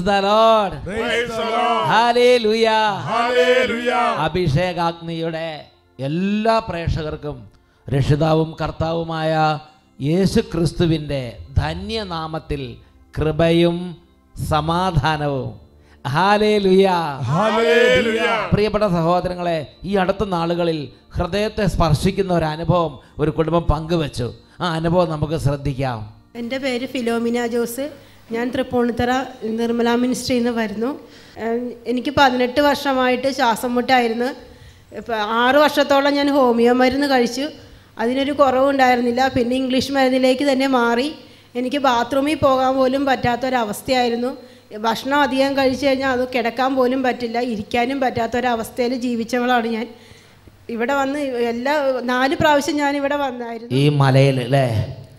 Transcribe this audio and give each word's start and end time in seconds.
Praise 0.00 0.08
the 0.08 0.26
Lord 0.26 0.76
Praise 0.86 1.30
the 1.32 1.46
Lord. 1.46 1.84
Hallelujah. 1.92 2.84
Hallelujah. 3.10 4.04
അഭിഷേകാഗ്നിയുടെ 4.26 5.46
എല്ലാ 5.98 6.54
പ്രേക്ഷകർക്കും 6.68 7.36
രക്ഷിതാവും 7.86 8.50
കർത്താവുമായ 8.60 9.32
യേശു 10.00 10.40
ക്രിസ്തുവിന്റെ 10.52 11.22
ധന്യനാമത്തിൽ 11.58 12.62
കൃപയും 13.14 13.76
സമാധാനവും. 14.34 15.50
പ്രിയപ്പെട്ട 18.52 18.84
സഹോദരങ്ങളെ 18.94 19.58
ഈ 19.84 19.94
അടുത്ത 20.02 20.22
നാളുകളിൽ 20.34 20.78
ഹൃദയത്തെ 21.16 21.64
സ്പർശിക്കുന്ന 21.74 22.32
ഒരു 22.38 22.46
അനുഭവം 22.54 22.92
ഒരു 23.20 23.30
കുടുംബം 23.38 23.64
പങ്കുവച്ചു 23.72 24.28
ആ 24.60 24.68
അനുഭവം 24.78 25.08
നമുക്ക് 25.14 25.36
ശ്രദ്ധിക്കാം 25.46 25.98
എന്റെ 26.40 26.58
പേര് 26.64 26.86
ഫിലോമിന 26.94 27.38
ജോസ് 27.54 27.84
ഞാൻ 28.32 28.46
തൃപ്പൂണിത്തറ 28.54 29.12
നിർമ്മല 29.58 29.94
മിനിസ്ട്രിയിൽ 29.94 30.42
നിന്ന് 30.42 30.52
വരുന്നു. 30.60 30.90
എനിക്ക് 31.86 32.12
പതിനെട്ട് 32.18 32.60
വർഷമായിട്ട് 32.60 33.28
ശ്വാസം 33.38 33.74
മുട്ടായിരുന്നു. 33.74 34.28
ഇപ്പം 34.98 35.16
ആറ് 35.42 35.58
വർഷത്തോളം 35.64 36.12
ഞാൻ 36.18 36.28
ഹോമിയോ 36.36 36.72
മരുന്ന് 36.82 37.06
കഴിച്ചു. 37.06 37.46
അതിനൊരു 37.98 38.32
കുറവുണ്ടായിരുന്നില്ല. 38.32 39.22
പിന്നെ 39.36 39.56
ഇംഗ്ലീഷ് 39.56 39.92
മരുന്നിലേക്ക് 39.92 40.44
തന്നെ 40.50 40.66
മാറി. 40.66 41.08
എനിക്ക് 41.58 41.76
ബാത്റൂമിൽ 41.88 42.38
പോകാൻ 42.46 42.72
പോലും 42.76 43.02
പറ്റാത്തൊരവസ്ഥയായിരുന്നു. 43.10 44.30
ഭക്ഷണം 44.86 45.18
അധികം 45.26 45.52
കഴിച്ചു 45.58 45.84
കഴിഞ്ഞാൽ 45.86 46.10
അത് 46.16 46.24
കിടക്കാൻ 46.34 46.70
പോലും 46.76 47.00
പറ്റില്ല. 47.02 47.38
ഇരിക്കാനും 47.52 48.00
പറ്റാത്തൊരവസ്ഥയിൽ 48.00 48.94
ജീവിച്ചവളാണ് 49.06 49.68
ഞാൻ. 49.76 49.86
ഇവിടെ 50.74 50.94
വന്ന് 50.94 51.20
എല്ലാ 51.52 51.74
നാല് 52.12 52.34
പ്രാവശ്യം 52.40 52.76
ഞാൻ 52.76 52.92
ഇവിടെ 52.96 53.16
വന്നായിരുന്നു. 53.16 53.72
ഈ 53.80 53.88
മലയിൽ 54.02 54.36
അല്ലേ 54.40 54.66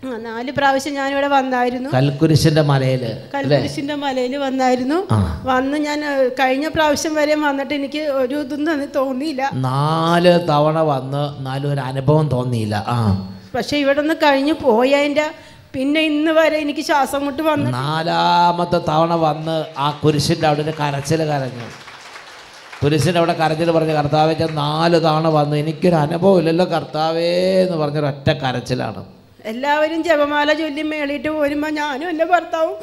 നാല് 0.02 0.50
പ്രാവശ്യം 0.50 0.94
ഞാൻ 0.94 1.10
ഇവിടെ 1.10 1.28
വന്നായിരുന്നു. 1.28 1.90
കൽക്കുരിശിന്റെ 1.94 2.62
മലയിൽ 2.62 3.16
കൽക്കുരിശിന്റെ 3.34 3.94
മലയിൽ 3.94 4.36
വന്നായിരുന്നു. 4.36 5.06
വന്ന് 5.44 5.78
ഞാൻ 5.78 6.00
കഴിഞ്ഞ 6.30 6.68
പ്രാവശ്യം 6.68 7.14
വരെ 7.14 7.34
വന്നിട്ട് 7.34 7.74
എനിക്ക് 7.74 7.98
ഒരു 7.98 8.34
ഇതും 8.34 8.72
തന്നെ 8.72 8.86
തോന്നിയില്ല. 8.96 9.50
നാല് 9.54 10.48
തവണ 10.48 10.80
വന്ന് 10.80 11.46
നാലും 11.46 11.72
ഒരു 11.72 11.80
അനുഭവം 11.80 12.28
തോന്നിയില്ല. 12.28 12.84
ആ. 12.88 13.28
പക്ഷെ 13.54 13.76
ഇവിടെ 13.76 14.00
നിന്ന് 14.00 14.14
കഴിഞ്ഞു 14.14 14.52
പോയതിന്റെ 14.52 15.30
പിന്നെ 15.74 16.00
ഇന്ന് 16.00 16.30
വരെ 16.30 16.58
എനിക്ക് 16.58 16.80
ശ്വാസം 16.80 17.24
മുട്ട് 17.24 17.42
വന്നു 17.42 17.70
നാലാമത്തെ 17.70 18.78
തവണ 18.88 19.14
വന്ന് 19.14 19.64
ആ 19.78 20.00
കുരിശിന്റെ 20.04 20.46
അവിടെ 20.46 20.74
കരച്ചിൽ 20.80 21.24
കരഞ്ഞു. 21.24 21.66
കുരിശിന്റെ 22.84 23.18
അവിടെ 23.18 23.32
കരച്ചിൽ 23.32 23.70
പറഞ്ഞ 23.70 23.92
കർത്താവേ 23.92 24.46
നാല് 24.50 24.96
തവണ 25.04 25.28
വന്നു. 25.28 25.56
എനിക്കൊരു 25.56 25.94
അനുഭവം 25.94 26.38
ഇല്ലല്ലോ 26.38 26.64
കർത്താവേ 26.64 27.60
എന്ന് 27.62 27.76
പറഞ്ഞൊരു 27.76 28.06
ഒറ്റ 28.06 28.30
കരച്ചിലാണ്. 28.30 29.21
എല്ലാവരും 29.44 30.00
ജപമാല 30.02 30.52
ചൊല്ലി 30.52 30.82
മേളിയിട്ട് 30.82 31.30
പോരുമ്പോൾ 31.30 31.72
ഞാനും 31.78 32.08
എന്റെ 32.08 32.26
ഭർത്താവും 32.26 32.76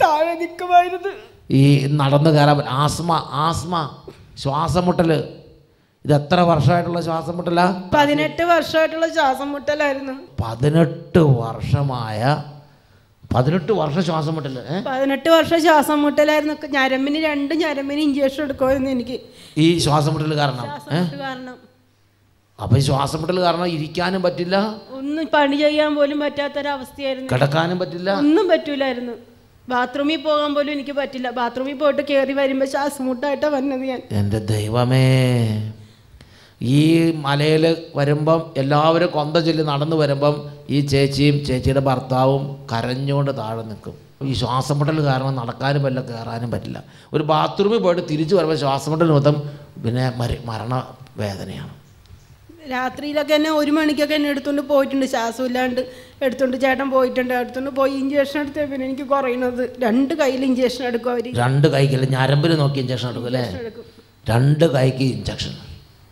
താഴെ 0.00 0.32
നിൽക്കുമായിരുന്നു 0.40 1.12
ഈ 1.50 1.62
നടന്നു 2.00 2.30
കയറാൻ 2.30 2.60
ആസ്മ 2.78 3.12
ആസ്മ 3.44 3.74
ശ്വാസമുട്ടൽ. 4.42 5.10
ഇത് 6.04 6.12
എത്ര 6.14 6.40
വർഷമായിട്ടുള്ള 6.42 7.00
ശ്വാസം 7.00 7.34
മുട്ടലാ 7.36 7.66
പതിനെട്ട് 7.92 8.44
വർഷമായിട്ടുള്ള 8.52 9.08
ശ്വാസം 9.16 9.48
മുട്ടലായിരുന്നു 9.52 10.14
പതിനെട്ട് 10.42 11.22
വർഷമായ 11.40 12.20
പതിനെട്ട് 13.30 13.72
വർഷം 13.72 14.02
ശ്വാസം 14.08 14.34
മുട്ടൽ 14.36 14.56
പതിനെട്ട് 14.86 15.28
വർഷം 15.30 15.58
ശ്വാസം 15.66 15.98
മുട്ടലായിരുന്നു 16.04 16.54
ഞരമ്പിന് 16.74 17.20
രണ്ട് 17.26 17.54
ഞരമ്പിന് 17.54 18.00
ഇഞ്ചക്ഷൻ 18.00 18.42
എടുക്കുമായിരുന്നു 18.44 18.90
എനിക്ക്. 18.90 19.16
ഈ 19.56 19.66
ശ്വാസം 19.78 20.12
മുട്ടൽ 20.14 20.34
കാരണം 20.38 20.66
കാരണം. 21.20 21.54
അപ്പോൾ 22.58 22.76
ഈ 22.78 22.82
ശ്വാസം 22.86 23.20
മുട്ടൽ 23.20 23.38
കാരണം 23.40 23.68
ഇരിക്കാനും 23.76 24.22
പറ്റില്ല. 24.22 24.56
ഒന്നും 24.98 25.26
പണി 25.34 25.56
ചെയ്യാൻ 25.62 25.92
പോലും 25.98 26.18
പറ്റാത്തൊരവസ്ഥയായിരുന്നു. 26.24 27.28
കിടക്കാനും 27.32 27.78
പറ്റില്ല. 27.82 28.10
ഒന്നും 28.24 28.48
പറ്റൂലായിരുന്നു. 28.52 29.14
ബാത്റൂമിൽ 29.68 30.20
പോകാൻ 30.26 30.50
പോലും 30.54 30.72
എനിക്ക് 30.76 30.94
പറ്റില്ല. 31.00 31.28
ബാത്റൂമിൽ 31.30 31.76
പോയിട്ട് 31.82 32.02
കയറി 32.10 32.32
വരുമ്പോൾ 32.32 32.68
ശ്വാസം 32.74 33.06
മുട്ടായിട്ടാ 33.08 33.48
വന്നത് 33.56 33.84
ഞാൻ. 33.90 34.00
എന്റെ 34.20 34.38
ദൈവമേ. 34.52 35.08
ഈ 36.76 36.80
മലയിൽ 37.26 37.64
വരുമ്പം 37.96 38.40
എല്ലാവരും 38.56 39.10
കൊന്ത 39.16 39.36
ചൊല്ലി 39.46 39.62
നടന്നു 39.72 39.96
വരുമ്പം 40.02 40.34
ഈ 40.70 40.80
ചേച്ചിയും 40.92 41.44
ചേച്ചിയുടെ 41.44 41.82
ഭർത്താവും 41.90 42.42
കരഞ്ഞുകൊണ്ട് 42.72 43.32
താഴെ 43.40 43.62
നിൽക്കും. 43.70 43.94
ഈ 44.30 44.32
ശ്വാസം 44.32 44.78
മുട്ടൽ 44.78 44.98
കാരണം 45.10 45.36
നടക്കാനും 45.40 45.82
പറ്റില്ല 45.82 46.02
കയറാനും 46.10 46.50
പറ്റില്ല. 46.50 46.78
ഒരു 47.14 47.22
ബാത്റൂമിൽ 47.22 47.78
പോയിട്ട് 47.78 48.02
തിരിച്ചു 48.10 48.34
വരുമ്പോൾ 48.36 48.58
ശ്വാസം 48.64 48.92
മുട്ടൽ 48.92 49.12
മൊത്തം 49.18 49.36
പിന്നെ 49.84 50.04
മരണവേദനയാണ്. 50.20 50.46
മരണ 50.50 50.74
വേദനയാണ് 51.22 51.81
രാത്രിയിലൊക്കെ 52.74 53.34
എന്നെ 53.38 53.50
ഒരു 53.60 53.72
മണിക്കൊക്കെ 53.76 54.14
എന്നെ 54.18 54.28
എടുത്തുകൊണ്ട് 54.32 54.62
പോയിട്ടുണ്ട്. 54.72 55.06
ശ്വാസം 55.14 55.44
ഇല്ലാണ്ട് 55.48 55.80
എടുത്തുകൊണ്ട് 56.26 56.56
ചേട്ടൻ 56.64 56.88
പോയിട്ടുണ്ട്. 56.94 57.34
എടുത്തുകൊണ്ട് 57.40 57.70
പോയി 57.78 57.94
ഇഞ്ചക്ഷൻ 58.02 58.40
എടുത്ത. 58.44 58.58
പിന്നെ 58.70 58.84
എനിക്ക് 58.88 59.06
കുറയുന്നത് 59.12 59.62
രണ്ട് 59.84 60.14
കയ്യിൽ 60.20 60.44
ഇഞ്ചക്ഷൻ 60.50 60.84
എടുക്കും 60.90 61.12
അവർ 61.14 61.26
രണ്ട് 61.42 61.66
കൈക്കല്ല? 61.74 62.08
ഞരമ്പിൽ 62.16 62.54
നോക്കി 62.62 62.80
ഇഞ്ചക്ഷൻ 62.84 63.08
എടുക്കും 63.12 63.28
അല്ലേ? 63.32 63.44
രണ്ട് 64.32 64.64
കൈക്ക് 64.76 65.04
ഇഞ്ചക്ഷൻ 65.16 65.54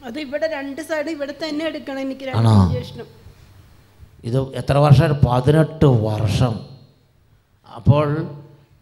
അത് 0.09 0.19
ഇവിടെ 0.27 0.47
രണ്ട് 0.57 0.83
സൈഡ് 0.91 1.11
ഇവിടെ 1.17 1.35
തന്നെ 1.45 1.65
എടുക്കണം 1.71 2.01
എനിക്ക് 2.07 2.27
രണ്ട്? 2.31 2.51
ഇഞ്ചക്ഷനും 2.67 3.09
ഇത് 4.29 4.39
എത്ര 4.61 4.77
വർഷം 4.87 5.13
പതിനെട്ട് 5.27 5.89
വർഷം. 6.09 6.55
അപ്പോൾ 7.79 8.07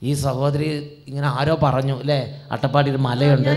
ഈ 0.02 0.14
സഹോദരി 0.14 0.66
ഇങ്ങനെ 1.08 1.28
ആരോ 1.28 1.58
പറഞ്ഞു 1.62 2.00
അല്ലേ 2.00 2.42
അട്ടപ്പാടി 2.52 2.90
ഒരു 2.90 2.96
മലയുണ്ട്. 2.96 3.48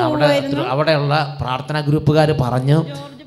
അവിടെ 0.00 0.26
അവിടെയുള്ള 0.68 1.36
പ്രാർത്ഥനാ 1.40 1.80
ഗ്രൂപ്പുകാർ 1.80 2.32
പറഞ്ഞു 2.40 2.78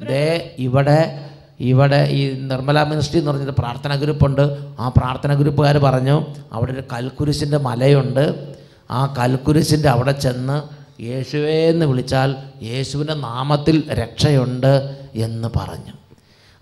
ദേ 0.09 0.55
ഇവിടെ 0.59 1.29
ഇവിടെ 1.59 2.09
ഈ 2.11 2.21
നിർമ്മല 2.39 2.83
മിനിസ്ട്രി 2.83 3.19
എന്ന് 3.19 3.31
പറഞ്ഞൊരു 3.31 3.55
പ്രാർത്ഥനാ 3.59 3.95
ഗ്രൂപ്പുണ്ട്. 3.95 4.57
ആ 4.79 4.91
പ്രാർത്ഥനാ 4.97 5.33
ഗ്രൂപ്പുകാർ 5.33 5.77
പറഞ്ഞു 5.77 6.25
അവിടെ 6.53 6.71
ഒരു 6.71 6.83
കൽക്കുരിശിന്റെ 6.93 7.57
മലയുണ്ട്. 7.57 8.55
ആ 8.91 9.15
കൽക്കുരിശിന്റെ 9.19 9.89
അവിടെ 9.89 10.11
ചെന്ന് 10.11 10.83
യേശുവേ 11.03 11.69
എന്ന് 11.69 11.85
വിളിച്ചാൽ 11.85 12.35
യേശുവിന്റെ 12.63 13.13
നാമത്തിൽ 13.13 13.83
രക്ഷയുണ്ട് 13.93 14.97
എന്ന് 15.15 15.47
പറഞ്ഞു. 15.55 15.93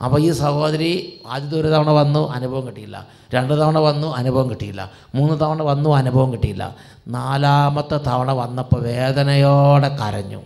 അപ്പോൾ 0.06 0.20
ഈ 0.22 0.32
സഹോദരി 0.32 0.92
ആദ്യത്തെ 1.28 1.56
ഒരു 1.62 1.70
തവണ 1.74 1.90
വന്നു 1.90 2.22
അനുഭവം 2.36 2.64
കിട്ടിയില്ല. 2.68 2.98
രണ്ട് 3.34 3.54
തവണ 3.62 3.78
വന്നു 3.80 4.08
അനുഭവം 4.20 4.48
കിട്ടിയില്ല. 4.50 4.82
മൂന്ന് 5.16 5.36
തവണ 5.42 5.62
വന്നു 5.62 5.90
അനുഭവം 6.00 6.30
കിട്ടിയില്ല. 6.34 6.64
നാലാമത്തെ 7.08 7.98
തവണ 8.08 8.32
വന്നപ്പോൾ 8.32 8.80
വേദനയോടെ 8.82 9.90
കരഞ്ഞു. 10.02 10.42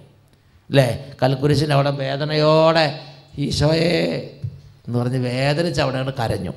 അല്ലേ 0.69 0.88
കൽക്കുരിശിന്റെ 1.23 1.75
അവിടെ 1.75 1.91
വേദനയോടെ 2.03 2.85
ഈശോയെ 3.45 3.97
എന്ന് 4.85 4.99
പറഞ്ഞ് 4.99 5.19
വേദനിച്ച് 5.27 5.81
അവിടെയാണ് 5.81 6.13
കരഞ്ഞു. 6.19 6.53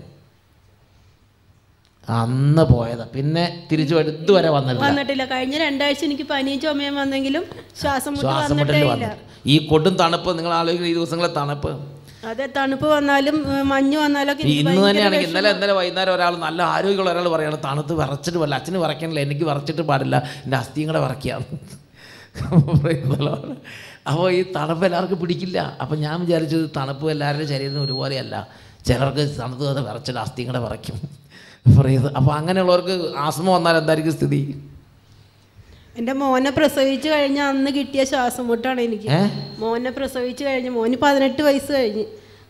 അന്ന് 2.08 2.62
പോയതാ. 2.62 3.04
പിന്നെ 3.14 3.44
തിരിച്ചു 3.72 3.94
വരും 3.94 4.14
ഇതുവരെ 4.22 4.50
വന്നില്ല 4.56 4.82
വന്നിട്ടില്ല. 4.84 5.24
കഴിഞ്ഞ 5.34 5.56
രണ്ടാഴ്ച 5.58 6.02
എനിക്ക് 6.04 6.26
പനിയും 6.32 6.60
ചുമയും 6.60 6.94
വന്നെങ്കിലും 7.00 7.44
ശ്വാസം 7.80 8.16
ശ്വാസം 8.16 8.58
ഈ 9.46 9.56
കൊടും 9.70 9.94
തണുപ്പ് 10.02 10.38
നിങ്ങൾ 10.38 10.52
ആലോചിക്കുന്ന 10.52 10.92
ഈ 10.92 10.94
ദിവസങ്ങളെ 10.94 11.30
തണുപ്പ്. 11.38 11.72
അതെ 12.22 12.46
തണുപ്പ് 12.56 12.86
വന്നാലും 12.92 13.36
മഞ്ഞ് 13.72 13.98
വന്നാലും 14.02 14.38
ഇന്ന് 14.52 14.72
തന്നെയാണെങ്കിൽ 14.86 15.28
ഇന്നലെ 15.28 15.50
ഇന്നലെ 15.54 15.74
വൈകുന്നേരം 15.78 16.12
ഒരാൾ 16.16 16.34
നല്ല 16.46 16.60
ആരോഗ്യമുള്ള 16.74 17.10
ഒരാൾ 17.14 17.26
പറയാണ് 17.34 17.58
തണുത്ത് 17.66 17.94
വിറച്ചിട്ട് 18.00 18.38
പറ്റില്ല 18.38 18.56
അച്ഛന് 18.60 18.78
വിറയ്ക്കണില്ല 18.84 19.20
എനിക്ക് 19.26 19.44
വിറച്ചിട്ട് 19.50 19.84
പാടില്ല 19.90 20.16
എന്റെ 20.44 20.56
അസ്ഥിയും 20.62 20.88
കൂടെ 20.90 21.00
വിറയ്ക്കാം 21.04 21.42
അപ്പോൾ 24.10 24.26
ഈ 24.30 24.40
തണുപ്പ് 24.56 24.84
എല്ലാവർക്കും 24.88 25.18
പിടിക്കില്ല. 25.22 25.58
അപ്പം 25.82 25.96
ഞാൻ 26.00 26.16
വിചാരിച്ചത് 26.24 26.66
തണുപ്പ് 26.76 27.06
എല്ലാവരുടെയും 27.14 27.50
ശരീരം 27.54 27.80
ഒരുപോലെയല്ല. 27.86 28.34
ചിലർക്ക് 28.88 29.22
തണുത്ത് 29.40 29.64
അത് 29.72 29.80
വിറച്ചിട്ട് 29.88 30.20
അസ്ഥിയും 30.24 30.48
കൂടെ 30.50 30.60
വിറയ്ക്കും 30.66 30.98
അപ്പോൾ 32.18 32.32
അങ്ങനെയുള്ളവർക്ക് 32.38 32.94
ആസ്മ 33.26 33.46
വന്നാൽ 33.56 33.76
എന്തായിരിക്കും 33.80 34.14
സ്ഥിതി? 34.18 34.40
എന്റെ 35.98 36.12
മോനെ 36.12 36.50
പ്രസവിച്ചു 36.50 37.08
കഴിഞ്ഞ 37.08 37.38
അന്ന് 37.52 37.70
കിട്ടിയ 37.70 38.04
ശ്വാസം 38.04 38.46
മുട്ടാണ് 38.48 38.80
എനിക്ക്. 38.80 39.08
മോനെ 39.58 39.90
പ്രസവിച്ചു 39.90 40.44
കഴിഞ്ഞ് 40.44 40.70
മോന് 40.70 40.96
പതിനെട്ട് 41.02 41.42
വയസ്സ് 41.42 41.72
കഴിഞ്ഞ്. 41.72 42.04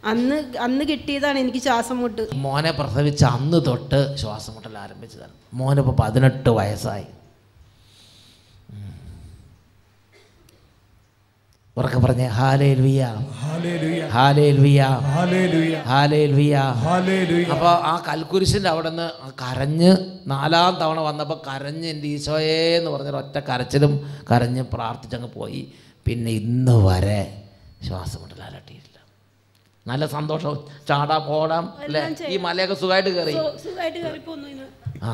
അന്ന് 0.04 0.36
അന്ന് 0.66 0.84
കിട്ടിയതാണ് 0.84 1.38
എനിക്ക് 1.38 1.58
ശ്വാസം 1.58 1.96
മുട്ട്. 2.00 2.22
മോനെ 2.34 2.70
പ്രസവിച്ച 2.70 3.24
അന്ന് 3.24 3.58
തൊട്ട് 3.66 4.16
ശ്വാസം 4.16 4.54
മുട്ടൽ 4.54 4.78
ആരംഭിച്ചതാണ്. 4.78 5.32
മോനിപ്പോൾ 5.54 5.96
പതിനെട്ട് 6.00 6.50
വയസ്സായി. 6.50 7.06
ഉറക്കെ 11.78 11.98
പറഞ്ഞ് 11.98 12.26
ഹാലേ 12.36 12.68
ലുയ 12.78 13.00
ഹാലേ 13.40 13.72
ലുയ 13.82 14.00
ഹാലേ 14.14 14.46
ലുയ 15.52 15.72
ഹാലേ 15.88 16.22
ലുയ 16.32 16.54
അപ്പൊ 17.44 17.54
അപ്പോൾ 17.54 17.72
ആ 17.88 17.94
കൽക്കുരിശിന്റെ 18.08 18.70
അവിടെ 18.72 18.90
നിന്ന് 18.92 19.08
കരഞ്ഞ് 19.42 19.90
നാലാം 20.32 20.72
തവണ 20.82 20.98
വന്നപ്പോൾ 21.08 21.38
കരഞ്ഞ് 21.48 21.88
എന്റെ 21.94 22.08
ഈശോയേ 22.14 22.58
എന്ന് 22.78 22.90
പറഞ്ഞൊരു 22.94 23.20
ഒറ്റ 23.22 23.36
കരച്ചിലും 23.48 23.92
കരഞ്ഞ് 24.30 24.64
പ്രാർത്ഥിച്ചങ്ങ് 24.74 25.30
പോയി. 25.36 25.62
പിന്നെ 26.06 26.30
ഇന്ന് 26.40 26.76
വരെ 26.84 27.20
ശ്വാസം 27.86 28.18
മുട്ടൽ 28.20 28.40
അലട്ടിയില്ല 28.46 28.86
നല്ല 29.86 30.04
സന്തോഷം. 30.14 30.54
ചാടാം 30.88 31.22
ഓടാം 31.36 31.64
അല്ലേ? 31.84 32.02
ഈ 32.32 32.38
മലയൊക്കെ 32.46 32.76
സുഖമായിട്ട് 32.80 33.10
കയറി. 33.10 33.34
ആ 35.02 35.12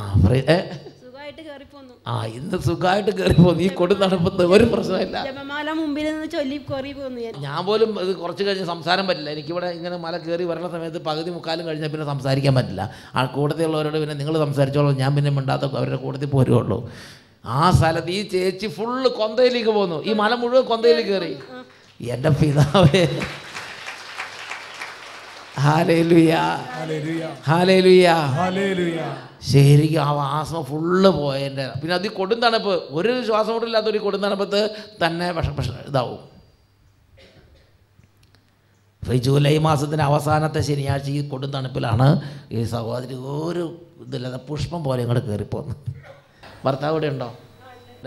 പോന്നു 1.72 1.94
ആ 2.12 2.14
ഇന്ന് 2.36 2.58
സുഖമായിട്ട് 2.66 3.12
കയറി 3.19 3.34
പോകുന്നു 3.40 3.62
ഈ 3.66 3.69
കൊടു 3.81 3.94
നടപ്പത്ത് 4.02 4.42
ഒരു 4.54 4.64
പ്രശ്നമില്ല 4.72 5.16
ജപമാല 5.28 5.69
മുമ്പിൽ 5.81 6.06
നിന്ന് 6.10 6.28
ചൊല്ലി 6.34 6.58
കയറി 6.70 6.92
പോന്നു 6.98 7.20
ഞാൻ 7.46 7.60
പോലും 7.69 7.90
ഇത് 8.04 8.12
കുറച്ച് 8.22 8.42
കഴിഞ്ഞ് 8.48 8.66
സംസാരം 8.72 9.04
പറ്റില്ല. 9.08 9.31
എനിക്കിവിടെ 9.36 9.69
ഇങ്ങനെ 9.78 9.96
മല 10.04 10.14
കയറി 10.26 10.44
വരണ 10.50 10.66
സമയത്ത് 10.75 11.00
പകുതി 11.08 11.31
മുക്കാലും 11.36 11.66
കഴിഞ്ഞാൽ 11.69 11.90
പിന്നെ 11.94 12.06
സംസാരിക്കാൻ 12.12 12.54
പറ്റില്ല. 12.58 12.82
ആ 13.16 13.25
കൂട്ടത്തിലുള്ളവരോട് 13.36 13.98
പിന്നെ 14.02 14.16
നിങ്ങൾ 14.20 14.36
സംസാരിച്ചോളൂ. 14.46 14.92
ഞാൻ 15.02 15.10
പിന്നെ 15.19 15.32
മിണ്ടാത്ത 15.38 15.64
അവരുടെ 15.81 16.00
കൂട്ടത്തിൽ 16.04 16.31
പോരുള്ളൂ. 16.36 16.78
ആ 17.44 17.62
സ്ഥലത്ത് 17.78 18.12
ഈ 18.19 18.20
ചേച്ചി 18.34 18.69
ഫുള്ള് 18.76 19.08
കൊന്തയിലേക്ക് 19.20 19.72
പോന്നു. 19.78 19.98
ഈ 20.08 20.14
മല 20.22 20.32
മുഴുവൻ 20.42 20.64
കൊന്തയിലേക്ക് 20.72 21.12
കയറി 21.14 21.32
എന്റെ 22.00 22.30
പിതാവേ 22.38 23.02
ഹാലേലുയാ 25.53 25.53
ഹല്ലേലൂയ 25.53 25.53
ഹാലേലുയാ 25.53 25.53
ഹല്ലേലൂയ 25.53 25.53
ശരിക്കും 29.50 30.00
ആ 30.02 30.11
ആസ്മ 30.37 30.58
ഫുള്ള് 30.70 31.11
പോയതിന്റെ 31.19 31.64
പിന്നെ 31.81 31.94
അത് 31.99 32.06
ഈ 32.08 32.12
കൊടും 32.19 32.38
തണുപ്പ്. 32.44 32.75
ഒരു 32.99 33.11
ശ്വാസം 33.28 33.52
കൊണ്ടില്ലാത്ത 33.55 33.88
ഒരു 33.93 34.00
കൊടും 34.06 34.20
തണുപ്പത്ത് 34.26 34.61
തന്നെ 35.02 35.26
പക്ഷെ 35.37 35.52
വിഷ 35.58 35.69
ഇതാവും. 35.90 36.20
ഇപ്പോൾ 39.02 39.14
ഈ 39.16 39.20
ജൂലൈ 39.26 39.55
മാസത്തിന്റെ 39.69 40.05
അവസാനത്തെ 40.11 40.61
ശനിയാഴ്ച 40.69 41.08
ഈ 41.16 41.22
കൊടും 41.32 41.50
തണുപ്പിലാണ് 41.56 42.06
ഈ 42.56 42.61
സഹോദരി 42.75 43.16
ഒരു 43.38 43.64
ഇതില്ലാതെ 44.05 44.40
പുഷ്പം 44.49 44.81
പോലെ 44.87 45.00
ഇങ്ങോട്ട് 45.05 45.22
കയറിപ്പോന്ന് 45.28 45.75
ഭർത്താവ് 46.66 46.94
ഇവിടെ 46.94 47.08
ഉണ്ടോ? 47.14 47.28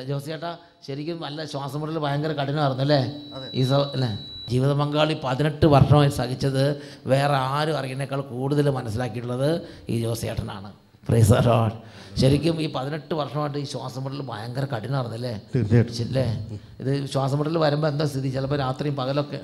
ജോസിയേട്ടാ 0.10 0.52
ജോസ് 0.52 0.88
ശരിക്കും 0.88 1.18
നല്ല 1.26 1.40
ശ്വാസം 1.52 1.80
മുട്ടൽ 1.82 2.00
ഭയങ്കര 2.06 2.32
കഠിനമായിരുന്നു 2.40 2.84
അല്ലേ? 2.86 3.00
ഈ 3.60 3.64
സഹോ 3.72 3.84
അല്ലേ? 3.96 4.10
ജീവിത 4.52 4.72
പങ്കാളി 4.82 5.16
പതിനെട്ട് 5.26 5.66
വർഷമായി 5.76 6.12
സഹിച്ചത് 6.18 6.64
വേറെ 7.12 7.38
ആരും 7.56 7.78
അറിയുന്നേക്കാൾ 7.80 8.22
കൂടുതൽ 8.34 8.68
മനസ്സിലാക്കിയിട്ടുള്ളത് 8.78 9.50
ഈ 9.94 9.96
ജോസേട്ടനാണ്. 10.04 10.70
ശരിക്കും 12.22 12.56
ഈ 12.66 12.68
പതിനെട്ട് 12.78 13.14
വർഷമായിട്ട് 13.20 13.60
ഈ 13.64 13.66
ശ്വാസം 13.74 14.02
മുട്ടൽ 14.04 14.22
ഭയങ്കര 14.32 14.66
കഠിനമായിരുന്നല്ലേ 14.74 15.34
തീർച്ചയായിട്ടും. 15.54 16.50
ഇത് 16.82 16.92
ശ്വാസം 17.14 17.38
മുട്ടൽ 17.40 17.58
വരുമ്പോൾ 17.66 17.90
എന്താ 17.94 18.06
സ്ഥിതി? 18.12 18.30
ചിലപ്പോൾ 18.38 18.60
രാത്രിയും 18.66 18.96
പകലൊക്കെ 19.02 19.42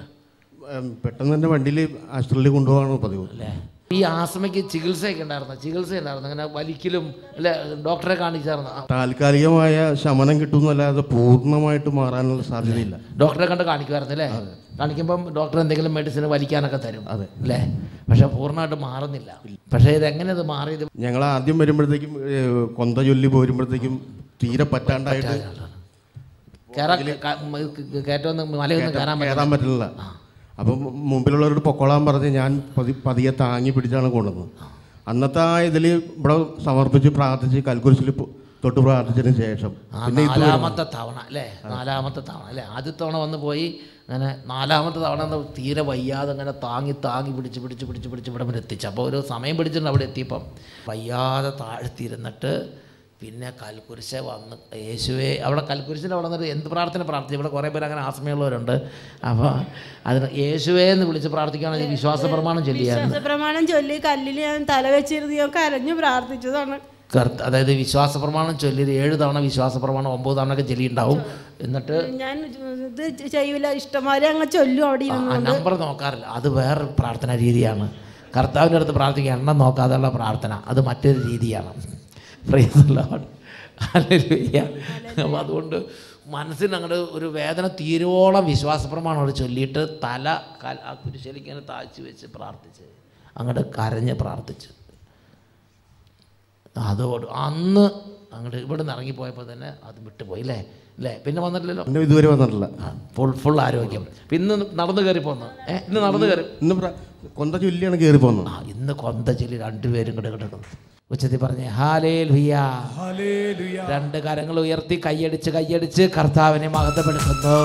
പെട്ടെന്ന് 1.03 1.31
തന്നെ 1.35 1.47
വണ്ടിയിൽ 1.53 1.79
ആശുപത്രിയിൽ 2.17 2.53
കൊണ്ടുപോകാണ് 2.55 2.97
പതിവ്. 3.05 3.25
അല്ലേ? 3.33 3.51
ഈ 3.95 3.99
ആസ്മയ്ക്ക് 4.19 4.61
ചികിത്സയൊക്കെ 4.73 5.21
ഉണ്ടായിരുന്നു? 5.25 5.55
ചികിത്സ 5.63 5.91
ഉണ്ടായിരുന്നു? 6.01 6.27
അങ്ങനെ 6.29 6.45
വലിക്കലും 6.57 7.05
അല്ലെ 7.37 7.51
ഡോക്ടറെ 7.87 8.15
കാണിച്ചായിരുന്നു? 8.21 8.71
താൽക്കാലികമായ 8.91 9.75
ശമനം 10.03 10.35
കിട്ടുന്നല്ലാതെ 10.41 11.03
പൂർണമായിട്ട് 11.13 11.89
മാറാനുള്ള 11.99 12.43
സാധ്യതയില്ല. 12.51 12.95
ഡോക്ടറെ 13.21 13.47
കണ്ട് 13.51 13.63
കാണിക്കുമായിരുന്നു 13.71 14.15
അല്ലേ? 14.17 14.29
കാണിക്കുമ്പം 14.79 15.21
ഡോക്ടർ 15.37 15.57
എന്തെങ്കിലും 15.63 15.93
മെഡിസിൻ 15.97 16.23
വലിക്കാനൊക്കെ 16.35 16.79
തരും 16.85 17.03
അതെ. 17.15 17.27
അല്ലേ? 17.43 17.59
പക്ഷെ 18.09 18.27
പൂർണമായിട്ട് 18.35 18.79
മാറുന്നില്ല. 18.87 19.31
പക്ഷേ 19.73 19.91
ഇത് 19.99 20.05
എങ്ങനെ 20.11 20.31
ഇത് 20.37 20.43
മാറിയത്? 20.53 20.85
ഞങ്ങൾ 21.05 21.23
ആദ്യം 21.35 21.57
വരുമ്പോഴത്തേക്കും 21.63 22.13
കൊന്ത 22.79 22.97
ചൊല്ലി 23.09 23.31
പോരുമ്പോഴത്തേക്കും 23.35 23.95
തീരെ 24.43 24.67
പറ്റാണ്ടായിട്ട് 24.73 25.35
കയറാൻ 26.77 26.99
മലയൊന്നും 28.61 28.93
കയറാൻ 28.99 29.49
പറ്റില്ല. 29.53 29.85
അപ്പം 30.57 30.77
മുമ്പിലുള്ളവരോട് 31.11 31.63
പൊക്കോളാൻ 31.67 32.01
പറഞ്ഞ് 32.07 32.29
ഞാൻ 32.35 32.51
പതി 32.75 32.93
പതിയെ 33.05 33.31
താങ്ങി 33.39 33.71
പിടിച്ചാണ് 33.71 34.09
കൊണ്ടത് 34.11 34.43
അന്നത്തെ 35.07 35.41
ആ 35.43 35.53
ഇതിൽ 35.69 35.85
ഇവിടെ 36.17 36.35
സമർപ്പിച്ച് 36.65 37.09
പ്രാർത്ഥിച്ച് 37.15 37.61
കൽക്കുരിശിൽ 37.67 38.09
തൊട്ട് 38.63 38.79
പ്രാർത്ഥിച്ചതിന് 38.79 39.33
ശേഷം. 39.39 39.71
നാലാമത്തെ 40.19 40.83
തവണ 40.93 41.17
അല്ലേ? 41.25 41.43
നാലാമത്തെ 41.71 42.21
തവണ 42.29 42.45
അല്ലേ? 42.51 42.63
ആദ്യ 42.75 42.91
തവണ 43.01 43.15
വന്ന് 43.23 43.37
പോയി 43.37 43.65
അങ്ങനെ 44.05 44.29
നാലാമത്തെ 44.45 44.99
തവണ 45.03 45.23
തീരെ 45.57 45.83
വയ്യാതെ 45.89 46.31
അങ്ങനെ 46.31 46.53
താങ്ങി 46.63 46.93
താങ്ങി 47.05 47.31
പിടിച്ച് 47.37 47.59
പിടിച്ച് 47.63 47.85
പിടിച്ച് 47.89 48.09
പിടിച്ച് 48.11 48.29
ഇവിടെ 48.31 48.45
വരെ 48.49 48.59
എത്തിച്ചു. 48.63 48.87
അപ്പോൾ 48.87 49.03
ഒരു 49.09 49.19
സമയം 49.29 49.57
പിടിച്ചിട്ടുണ്ട് 49.59 49.91
അവിടെ 49.93 50.05
എത്തിയപ്പം. 50.09 50.43
വയ്യാതെ 50.89 51.51
താഴ്ത്തിയിരുന്നിട്ട് 51.61 52.53
പിന്നെ 53.23 53.49
കൽക്കുരിശ 53.61 54.15
വന്ന് 54.29 54.55
യേശുവെ 54.77 55.29
അവിടെ 55.45 55.63
കൽക്കുരിശിന്റെ 55.69 56.15
അവിടെ 56.15 56.29
നിന്നിട്ട് 56.29 56.53
എന്ത് 56.53 56.65
പ്രാർത്ഥന 56.65 57.01
പ്രാർത്ഥിച്ചു? 57.01 57.37
ഇവിടെ 57.39 57.51
കുറേ 57.55 57.69
പേര് 57.73 57.85
അങ്ങനെ 57.87 58.01
ആസ്മയുള്ളവരുണ്ട് 58.01 58.75
അപ്പോൾ 59.29 59.51
അതിന് 60.09 60.27
യേശുവേ 60.37 60.85
എന്ന് 60.93 61.05
വിളിച്ച് 61.05 61.29
പ്രാർത്ഥിക്കുകയാണെങ്കിൽ 61.35 61.91
വിശ്വാസ 61.97 62.25
പ്രമാണം 62.33 62.65
ചൊല്ലിയായിരുന്നു. 62.65 63.19
പ്രമാണം 63.19 63.67
ചൊല്ലി 63.67 63.97
കല്ലിൽ 64.05 64.39
ഞാൻ 64.47 64.65
തല 64.71 64.87
വെച്ചിരുന്ന്. 64.95 65.35
ഞാൻ 65.41 65.51
കരഞ്ഞു 65.57 65.93
പ്രാർത്ഥിച്ചതാണ്. 65.93 66.79
അതായത് 67.47 67.71
വിശ്വാസ 67.71 68.17
പ്രമാണം 68.17 68.53
ചൊല്ലിയത് 68.59 68.91
ഏഴ് 68.91 69.15
തവണ 69.21 69.39
വിശ്വാസ 69.47 69.77
പ്രമാണം 69.77 70.09
ഒമ്പത് 70.13 70.37
തവണ 70.37 70.53
ഒക്കെ 70.53 70.65
ചൊല്ലിയുണ്ടാവും 70.69 71.19
എന്നിട്ട് 71.61 71.97
ഞാൻ 72.21 72.37
ഇത് 72.85 73.27
ചെയ്യൂല. 73.35 73.67
ഇഷ്ടംമാരെ 73.81 74.27
അങ്ങ് 74.33 74.47
ചൊല്ലും 74.55 74.85
അവിടെ 74.87 75.07
നമ്പർ 75.49 75.73
നോക്കാറില്ല. 75.85 76.25
അത് 76.37 76.47
വേറെ 76.59 76.85
പ്രാർത്ഥന 76.99 77.35
രീതിയാണ്. 77.43 77.87
കർത്താവിന്റെ 78.37 78.77
അടുത്ത് 78.77 78.93
പ്രാർത്ഥിക്കുക 78.99 79.33
എണ്ണം 79.37 79.57
നോക്കാതെയുള്ള 79.63 80.09
പ്രാർത്ഥന. 80.09 80.53
അത് 80.67 80.81
മറ്റൊരു 80.89 81.19
രീതിയാണ്. 81.31 81.73
Praise 82.49 82.77
the 82.89 83.03
അപ്പം 85.21 85.35
അതുകൊണ്ട് 85.41 85.77
മനസ്സിന് 86.35 86.75
അങ്ങോട്ട് 86.77 86.99
ഒരു 87.17 87.27
വേദന 87.37 87.65
തീരുവോളം 87.79 88.43
വിശ്വാസപ്രമാണം 88.51 89.19
അവിടെ 89.21 89.33
ചൊല്ലിയിട്ട് 89.39 89.81
തല 90.03 90.25
കൽ 90.63 90.77
ആ 90.89 90.91
കുരിശലിക്ക് 91.01 91.47
ഇങ്ങനെ 91.47 91.63
താഴ്ച 91.71 91.97
വെച്ച് 92.07 92.27
പ്രാർത്ഥിച്ച്. 92.35 92.85
അങ്ങോട്ട് 93.39 93.63
കരഞ്ഞ് 93.77 94.15
പ്രാർത്ഥിച്ച്. 94.21 94.69
അതോട് 96.91 97.25
അന്ന് 97.47 97.85
അങ്ങോട്ട് 98.35 98.59
ഇവിടെ 98.65 98.79
നിന്ന് 98.83 98.93
ഇറങ്ങിപ്പോയപ്പോൾ 98.95 99.45
തന്നെ 99.51 99.69
അത് 99.87 99.97
വിട്ടുപോയി 100.07 100.43
അല്ലേ? 100.45 100.59
അല്ലേ? 100.97 101.13
പിന്നെ 101.25 101.39
വന്നിട്ടില്ലല്ലോ? 101.45 101.83
പിന്നെ 101.87 102.01
ഇതുവരെ 102.07 102.27
വന്നിട്ടില്ല. 102.33 102.67
ഫുൾ 103.17 103.33
ഫുൾ 103.43 103.59
ആരോഗ്യം. 103.67 104.05
ഇന്ന് 104.39 104.55
നടന്നു 104.79 105.01
കയറി 105.07 105.21
പോന്നു. 105.29 105.49
ഏ 105.71 105.75
ഇന്ന് 105.89 105.99
നടന്നു 106.07 106.25
കയറി. 106.31 106.45
ഇന്ന് 106.63 106.75
കൊന്ത 107.39 107.55
ചൊല്ലിയാണ് 107.65 107.99
കയറി 108.03 108.21
പോകുന്നത് 108.25 108.49
ആ 108.53 108.55
ഇന്ന് 108.73 108.95
കൊന്ത 109.03 109.29
ചൊല്ലി 109.41 109.59
രണ്ടുപേരും 109.67 110.15
കൂടെ 110.19 110.31
കിടക്കുന്നു 110.35 110.69
ഉച്ചത്തിൽ 111.13 111.39
പറഞ്ഞ് 111.43 111.67
ഹാലേ 111.77 112.15
ലുയ 112.29 112.53
രണ്ട് 113.91 114.17
കരങ്ങൾ 114.25 114.55
ഉയർത്തി 114.61 114.95
കൈയടിച്ച് 115.05 115.49
കൈയടിച്ച് 115.55 116.03
കർത്താവിനെ 116.17 116.67
മഹത്വപ്പെടുത്തുന്നു. 116.75 117.57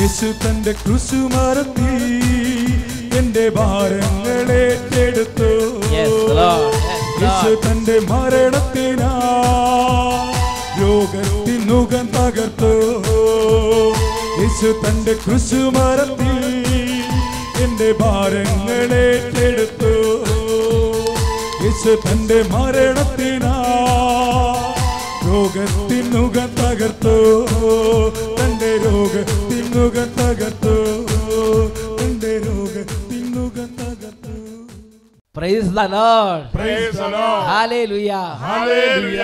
യേശു 0.00 0.28
തന്റെ 0.42 0.72
ക്രിസുമരത്തി 0.82 1.92
എന്റെ 3.18 3.44
ഭാരങ്ങളെ 3.58 4.64
എടുത്തു 5.04 5.50
യേശു 7.22 7.52
തന്റെ 7.64 7.96
മരണത്തിനാ 8.10 9.12
രോഗത്തിൽ 10.80 11.60
മുഖം 11.70 12.06
തകർത്തു. 12.16 12.72
യേശു 14.40 14.70
തന്റെ 14.82 15.14
ക്രിസുമരത്തി 15.24 16.34
എന്റെ 17.64 17.90
ഭാരങ്ങളെ 18.00 19.06
എടുത്തു 19.46 19.92
യേശു 21.74 21.98
തന്റെ 22.08 22.42
മരണത്തിനാ. 22.42 23.64
രോഗത്തിനുക 25.26 26.36
തകർത്തു. 26.36 27.46
തന്റെ 28.40 28.76
രോഗത്തിനുക 28.76 29.94
തകർത്തു. 29.94 30.74
തന്റെ 32.02 32.40
രോഗത്തിനുക 32.46 33.56
തകർത്തു. 33.56 34.34
പ്രൈസ് 35.36 35.66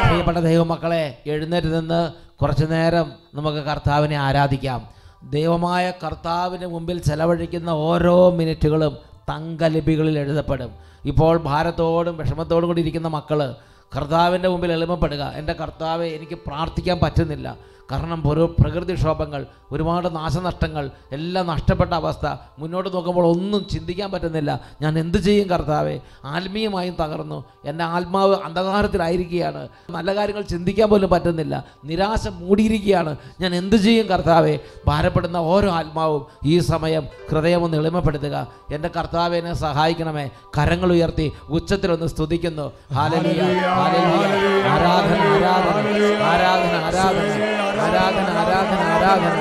പ്രിയപ്പെട്ട 0.09 0.39
ദൈവമക്കളെ 0.39 1.19
എഴുന്നേറ്റ് 1.27 1.75
നിന്ന് 1.75 2.13
കുറച്ചു 2.41 2.65
നേരം 2.65 3.13
നമുക്ക് 3.35 3.59
കർത്താവിനെ 3.59 4.17
ആരാധിക്കാം. 4.17 4.89
ദൈവമായ 5.31 5.93
കർത്താവിന് 6.05 6.67
മുമ്പിൽ 6.67 6.99
ചെലവഴിക്കുന്ന 6.99 7.71
ഓരോ 7.71 8.31
മിനിറ്റുകളും 8.31 9.10
തങ്കലിപികളിൽ 9.31 10.19
എഴുതപ്പെടും. 10.19 10.71
ഇപ്പോൾ 11.05 11.37
ഭാരത്തോടും 11.39 12.17
വിഷമത്തോടും 12.17 12.69
കൂടി 12.69 12.81
ഇരിക്കുന്ന 12.81 13.09
മക്കൾ 13.09 13.55
കർത്താവിന്റെ 13.97 14.49
മുമ്പിൽ 14.49 14.73
എളിമപ്പെടുക. 14.73 15.33
എന്റെ 15.37 15.53
കർത്താവെ 15.53 16.07
എനിക്ക് 16.07 16.39
പ്രാർത്ഥിക്കാൻ 16.47 16.99
പറ്റുന്നില്ല. 17.03 17.59
കാരണം 17.91 18.31
ഓരോ 18.31 18.47
പ്രകൃതിക്ഷോഭങ്ങൾ 18.61 19.47
ഒരുപാട് 19.73 20.17
നാശനഷ്ടങ്ങൾ 20.17 20.91
എല്ലാം 21.13 21.47
നഷ്ടപ്പെട്ട 21.47 21.93
അവസ്ഥ. 21.93 22.37
മുന്നോട്ട് 22.59 22.95
നോക്കുമ്പോൾ 22.95 23.27
ഒന്നും 23.27 23.67
ചിന്തിക്കാൻ 23.69 24.11
പറ്റുന്നില്ല. 24.11 24.61
ഞാൻ 24.83 24.99
എന്ത് 24.99 25.19
ചെയ്യും 25.19 25.49
കർത്താവെ? 25.49 26.01
ആത്മീയമായും 26.25 26.97
തകർന്നു. 27.01 27.45
എന്റെ 27.65 27.85
ആത്മാവ് 27.85 28.37
അന്ധകാരത്തിലായിരിക്കുകയാണ്. 28.45 29.69
നല്ല 29.91 30.15
കാര്യങ്ങൾ 30.15 30.43
ചിന്തിക്കാൻ 30.43 30.91
പോലും 30.91 31.11
പറ്റുന്നില്ല. 31.11 31.65
നിരാശ 31.85 32.29
മൂടിയിരിക്കുകയാണ്. 32.29 33.17
ഞാൻ 33.41 33.55
എന്ത് 33.55 33.77
ചെയ്യും 33.77 34.07
കർത്താവെ? 34.07 34.59
ഭാരപ്പെടുന്ന 34.87 35.37
ഓരോ 35.37 35.71
ആത്മാവും 35.71 36.27
ഈ 36.45 36.59
സമയം 36.59 37.07
ഹൃദയമൊന്ന് 37.31 37.77
എളിമപ്പെടുത്തുക. 37.77 38.47
എന്റെ 38.73 38.91
കർത്താവിനെ 38.97 39.55
സഹായിക്കണമേ. 39.55 40.31
കരങ്ങൾ 40.59 40.93
ഉയർത്തി 40.93 41.33
ഉച്ചത്തിലൊന്ന് 41.49 42.07
സ്തുതിക്കുന്നു. 42.07 42.73
ആരാധന 42.93 43.27
ആരാധന 44.65 45.45
ആരാധന 46.23 46.77
ആരാധന. 46.85 47.60
ആരാധന 47.81 48.29
ആരാധന 48.41 48.81
ആരാധന. 48.95 49.35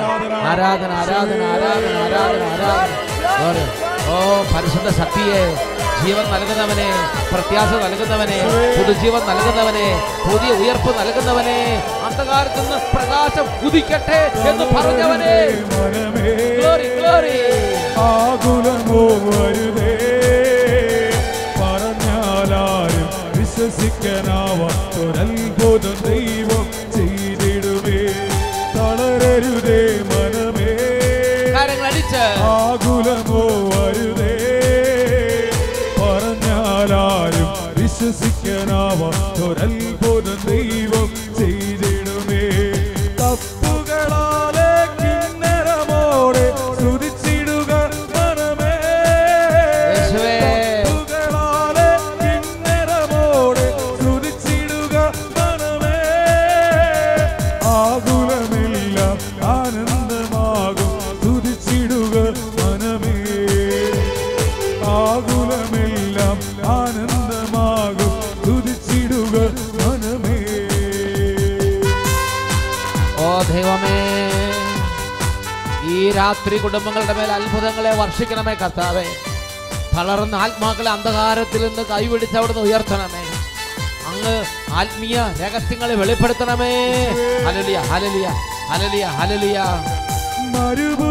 ആരാധന 0.50 0.92
ആരാധന 1.00 1.40
ആരാധന 1.48 1.94
ആരാധന 2.04 2.44
ആരാധന. 2.52 3.58
ഓ 4.08 4.16
പരിശുദ്ധ 4.52 4.88
ശക്തിയെ 4.98 5.42
ജീവൻ 6.02 6.26
നൽകുന്നവനെ 6.32 6.86
പ്രത്യാശ 7.32 7.70
നൽകുന്നവനെ 7.82 8.38
പുതുജീവൻ 8.76 9.22
നൽകുന്നവനെ 9.30 9.86
പുതിയ 10.24 10.50
ഉയർപ്പ് 10.60 10.92
നൽകുന്നവനെ 11.00 11.58
അന്ധകാരത്തിൽ 12.06 12.62
നിന്ന് 12.62 12.78
പ്രകാശം 12.94 13.46
കുതിക്കട്ടെ 13.60 14.20
എന്ന് 14.50 14.66
പറഞ്ഞവനെ. 14.74 15.34
ഗ്ലോറി 16.56 16.88
ഗ്ലോറി 16.96 17.36
ആകുലമോ 18.06 19.02
വരുതേ 19.26 19.92
അരുതേ 29.40 29.82
മനമേ. 30.10 30.70
കരങ്ങൾ 31.54 31.86
അടിച്ച്. 31.86 32.24
ആകുലമോ 32.38 33.42
അരുതേ 33.82 34.34
പറഞ്ഞാലും 35.98 37.48
രാത്രി 76.30 76.56
കുടുംബങ്ങളുടെ 76.56 77.14
മേൽ 77.18 77.30
അത്ഭുതങ്ങളെ 77.36 77.92
വർഷിക്കണമേ 78.00 78.52
കർത്താവേ. 78.54 79.04
തളർന്ന 79.94 80.34
ആത്മാക്കളെ 80.44 80.90
അന്ധകാരത്തിൽ 80.90 81.62
നിന്ന് 81.66 81.82
കൈപിടിച്ച് 81.90 82.36
അവിടുന്ന് 82.38 82.62
ഉയർത്തണമേ. 82.66 83.22
അങ്ങ് 84.10 84.34
ആത്മീയ 84.80 85.16
രഹസ്യങ്ങളെ 85.40 85.94
വെളിപ്പെടുത്തണമേ. 85.94 86.70
ഹലലിയ 87.46 87.78
ഹലലിയ 87.90 88.28
ഹലലിയ 88.70 89.06
ഹലലിയ 89.18 89.58
മരുഭൂമിയിലെ 90.54 91.09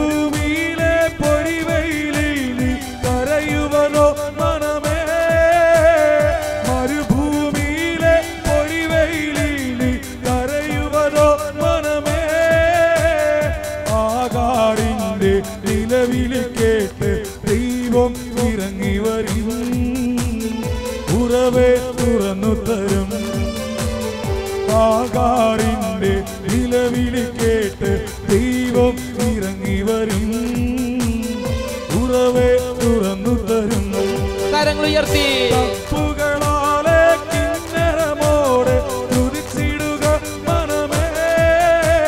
തുറന്നു 22.10 22.52
തരും 22.68 23.10
ആകാറിന്റെ 24.84 26.14
നിലവിളി 26.46 27.24
കേട്ട് 27.40 27.92
ദൈവം 28.30 28.96
ഇറങ്ങി 29.30 29.78
വരും. 29.88 30.32
ഉറവേ 32.00 32.50
തുറന്നു 32.82 33.34
തരും 33.50 33.86
കരങ്ങൾ 34.54 34.86
ഉയർത്തി. 34.90 35.26
തപ്പുകളാലെ 35.54 37.00
കിന്നരമോടെ 37.32 38.78
തുതിച്ചിടുക 39.12 40.06
മനമേ. 40.48 41.06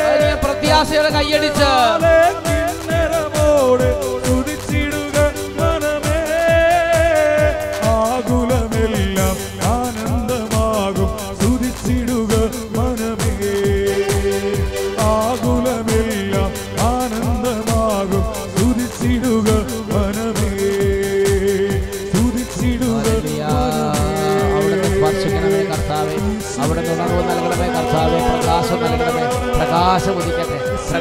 വലിയ 0.08 0.34
പ്രത്യാശയുടെ 0.46 1.12
കൈയടിച്ച്. 1.17 1.72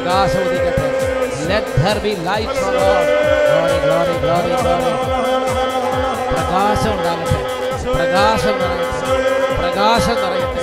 പ്രകാശം 0.00 0.42
ഉദിക്കട്ടെ 0.48 0.84
Let 1.50 1.66
there 1.80 2.00
be 2.04 2.12
light, 2.28 2.48
O 2.66 2.70
Lord. 2.76 3.06
Glory, 3.48 3.76
glory, 3.84 4.14
glory, 4.22 4.52
glory. 4.62 4.92
പ്രകാശം 6.30 6.92
ഉണ്ടാകട്ടെ 6.96 7.40
പ്രകാശം 7.96 8.54
നിറയട്ടെ 8.62 9.12
പ്രകാശം 9.60 10.16
നിറയട്ടെ 10.22 10.62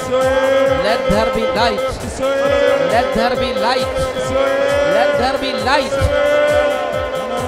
Let 0.85 1.01
there 1.11 1.31
be 1.35 1.43
light. 1.59 1.83
Let 2.93 3.07
there 3.17 3.35
be 3.41 3.49
light. 3.65 3.91
Let 4.95 5.11
there 5.21 5.37
be 5.43 5.51
light. 5.69 5.93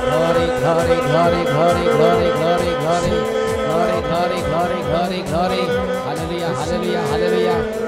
Glory, 0.05 0.45
glory, 0.61 0.97
glory, 1.07 1.41
glory, 1.51 1.85
glory, 1.95 2.29
glory, 2.39 2.71
glory, 2.81 3.11
glory, 3.67 3.99
glory, 4.07 4.39
glory, 4.49 4.79
glory, 4.89 5.19
glory. 5.31 5.63
Hallelujah, 6.07 6.51
hallelujah, 6.61 7.03
hallelujah. 7.11 7.78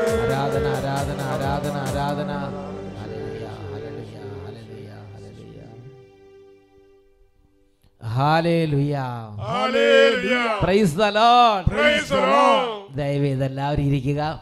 ദയവേത് 12.97 13.45
എല്ലാവരും 13.45 13.83
ഇരിക്കുക. 13.83 14.41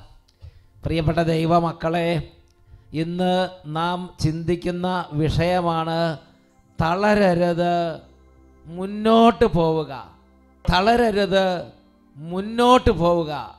പ്രിയപ്പെട്ട 0.85 1.19
ദൈവ 1.19 1.59
മക്കളെ 1.59 2.29
ഇന്ന് 2.93 3.49
നാം 3.67 4.11
ചിന്തിക്കുന്ന 4.21 5.05
വിഷയമാണ് 5.13 6.19
തളരരുത് 6.81 8.01
മുന്നോട്ട് 8.67 9.45
പോവുക. 9.45 10.11
തളരരുത് 10.73 11.65
മുന്നോട്ട് 12.17 12.91
പോവുക. 12.91 13.55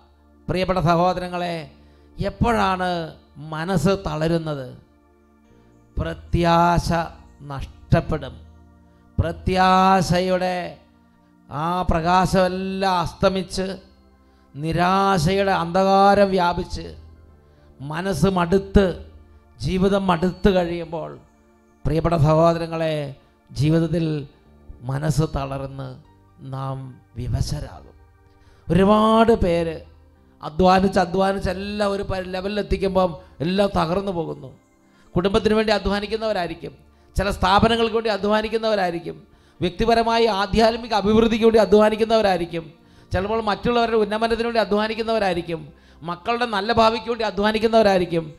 പ്രിയപ്പെട്ട 0.49 0.79
സഹോദരങ്ങളെ 0.79 1.71
എപ്പോഴാണ് 2.19 3.15
മനസ്സ് 3.37 3.89
തളരുന്നത്? 4.07 4.77
പ്രത്യാശ 5.99 6.91
നഷ്ടപ്പെടും. 7.41 8.50
പ്രത്യാശയുടെ 9.21 10.77
ആ 11.51 11.81
പ്രകാശമെല്ലാം 11.81 12.99
അസ്തമിച്ച് 12.99 13.77
നിരാശയുടെ 14.55 15.51
അന്ധകാരം 15.51 16.29
വ്യാപിച്ച് 16.29 16.95
മനസ്സ് 17.81 18.27
മടുത്ത് 18.27 19.11
ജീവിതം 19.59 20.07
മടുത്ത് 20.07 20.49
കഴിയുമ്പോൾ 20.49 21.19
പ്രിയപ്പെട്ട 21.85 22.15
സഹോദരങ്ങളെ 22.15 23.15
ജീവിതത്തിൽ 23.51 24.27
മനസ്സ് 24.81 25.23
തളർന്ന് 25.35 26.03
നാം 26.39 27.01
വിവശരാകും. 27.15 27.95
ഒരുപാട് 28.73 29.31
പേര് 29.31 29.81
അധ്വാനിച്ച് 30.43 30.99
അധ്വാനിച്ച് 30.99 31.49
എല്ലാം 31.49 31.91
ഒരു 31.91 32.05
ലെവലിലെത്തിക്കുമ്പം 32.21 33.17
എല്ലാം 33.39 33.69
തകർന്നു 33.77 34.11
പോകുന്നു. 34.11 34.57
കുടുംബത്തിന് 35.15 35.53
വേണ്ടി 35.53 35.73
അധ്വാനിക്കുന്നവരായിരിക്കും. 35.73 36.90
ചില 37.15 37.29
സ്ഥാപനങ്ങൾക്ക് 37.31 37.95
വേണ്ടി 37.95 38.09
അധ്വാനിക്കുന്നവരായിരിക്കും. 38.09 39.23
വ്യക്തിപരമായി 39.61 40.25
ആധ്യാത്മിക 40.25 40.93
അഭിവൃദ്ധിക്ക് 40.93 41.45
വേണ്ടി 41.45 41.59
അധ്വാനിക്കുന്നവരായിരിക്കും. 41.59 42.73
ചിലപ്പോൾ 43.13 43.41
മറ്റുള്ളവരുടെ 43.41 43.97
ഉന്നമനത്തിന് 43.97 44.45
വേണ്ടി 44.45 44.59
അധ്വാനിക്കുന്നവരായിരിക്കും. 44.59 45.69
മക്കളുടെ 46.03 46.45
നല്ല 46.45 46.71
ഭാവിക്ക് 46.73 47.09
വേണ്ടി 47.09 47.23
അധ്വാനിക്കുന്നവരായിരിക്കും. 47.23 48.33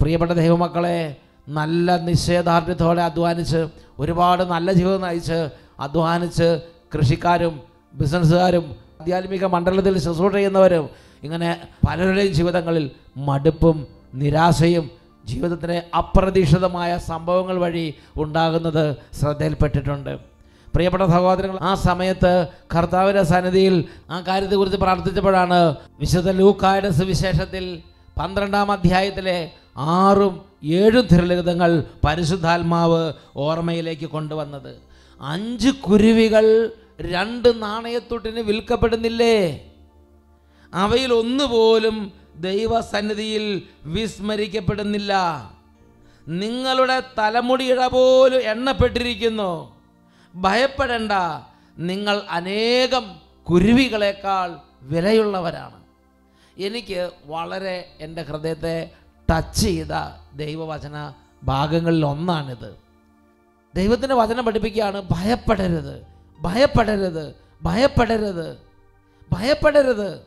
പ്രിയപ്പെട്ട 0.00 0.32
ദൈവമക്കളെ 0.32 1.16
നല്ല 1.48 1.96
നിശ്ചയദാർഢ്യത്തോടെ 1.96 3.02
അധ്വാനിച്ച് 3.02 3.68
ഒരുപാട് 3.98 4.42
നല്ല 4.42 4.72
ജീവിതം 4.72 5.00
നയിച്ച് 5.00 5.48
അധ്വാനിച്ച് 5.80 6.60
കൃഷിക്കാരും 6.94 7.60
ബിസിനസ്സുകാരും 7.94 8.76
ആധ്യാത്മിക 9.00 9.44
മണ്ഡലത്തിൽ 9.44 9.98
ശുശ്രൂഷ 9.98 10.32
ചെയ്യുന്നവരും 10.32 10.90
ഇങ്ങനെ 11.22 11.60
പലരുടെയും 11.88 12.32
ജീവിതങ്ങളിൽ 12.32 12.90
മടുപ്പും 13.16 13.86
നിരാശയും 14.14 14.99
ജീവിതത്തിലെ 15.30 15.78
അപ്രതീക്ഷിതമായ 16.00 16.90
സംഭവങ്ങൾ 17.10 17.56
വഴി 17.64 17.86
ഉണ്ടാകുന്നത് 18.16 18.84
ശ്രദ്ധയിൽപ്പെട്ടിട്ടുണ്ട്. 19.20 20.12
പ്രിയപ്പെട്ട 20.74 21.04
സഹോദരങ്ങൾ 21.12 21.58
ആ 21.70 21.72
സമയത്ത് 21.86 22.32
കർത്താവിന്റെ 22.74 23.22
സന്നിധിയിൽ 23.30 23.76
ആ 24.10 24.18
കാര്യത്തെക്കുറിച്ച് 24.28 24.78
പ്രാർത്ഥിച്ചപ്പോഴാണ് 24.84 25.60
വിശുദ്ധ 26.00 26.30
ലൂക്കായുടെ 26.40 26.90
സുവിശേഷത്തിൽ 26.98 27.64
പന്ത്രണ്ടാം 28.18 28.68
അധ്യായത്തിലെ 28.76 29.38
ആറും 29.76 30.34
ഏഴും 30.80 31.04
തിരലിഖിതങ്ങൾ 31.12 31.70
പരിശുദ്ധാത്മാവ് 32.04 33.02
ഓർമ്മയിലേക്ക് 33.46 34.08
കൊണ്ടുവന്നത്. 34.14 34.72
അഞ്ച് 35.20 35.70
കുരുവികൾ 35.86 36.46
രണ്ട് 37.14 37.48
നാണയത്തൊട്ടിന് 37.62 38.40
വിൽക്കപ്പെടുന്നില്ലേ? 38.48 39.36
അവയിൽ 40.82 41.10
ഒന്നുപോലും 41.22 41.96
ദൈവസന്നിധിയിൽ 42.40 43.62
വിസ്മരിക്കപ്പെടുന്നില്ല. 43.84 45.12
നിങ്ങളുടെ 46.28 47.02
തലമുടിയിട 47.18 47.86
പോലും 47.86 48.38
എണ്ണപ്പെട്ടിരിക്കുന്നു. 48.38 49.80
ഭയപ്പെടേണ്ട. 50.34 51.12
നിങ്ങൾ 51.78 52.22
അനേകം 52.30 53.16
കുരുവികളെക്കാൾ 53.50 54.56
വിലയുള്ളവരാണ്. 54.82 55.80
എനിക്ക് 56.58 57.10
വളരെ 57.24 57.96
എന്റെ 58.00 58.22
ഹൃദയത്തെ 58.22 58.90
ടച്ച് 59.30 59.60
ചെയ്ത 59.60 59.92
ദൈവവചന 60.36 61.12
ഭാഗങ്ങളിൽ 61.42 62.06
ഒന്നാണിത്. 62.06 62.76
ദൈവത്തിന്റെ 63.74 64.14
വചനം 64.14 64.44
പഠിപ്പിക്കുകയാണ് 64.44 65.02
ഭയപ്പെടരുത് 65.10 66.06
ഭയപ്പെടരുത് 66.40 67.34
ഭയപ്പെടരുത് 67.62 68.58
ഭയപ്പെടരുത്. 69.32 70.20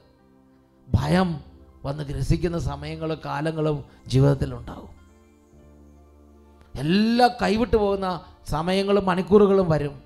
ഭയം 0.96 1.53
വന്ന് 1.86 2.04
ഗ്രസിക്കുന്ന 2.04 2.60
സമയങ്ങളും 2.60 3.20
കാലങ്ങളും 3.26 3.86
ജീവിതത്തിലുണ്ടാവും. 4.08 5.04
എല്ലാം 6.80 7.30
കൈവിട്ടു 7.42 7.78
പോകുന്ന 7.78 8.26
സമയങ്ങളും 8.48 9.06
മണിക്കൂറുകളും 9.06 9.70
വരും. 9.70 10.02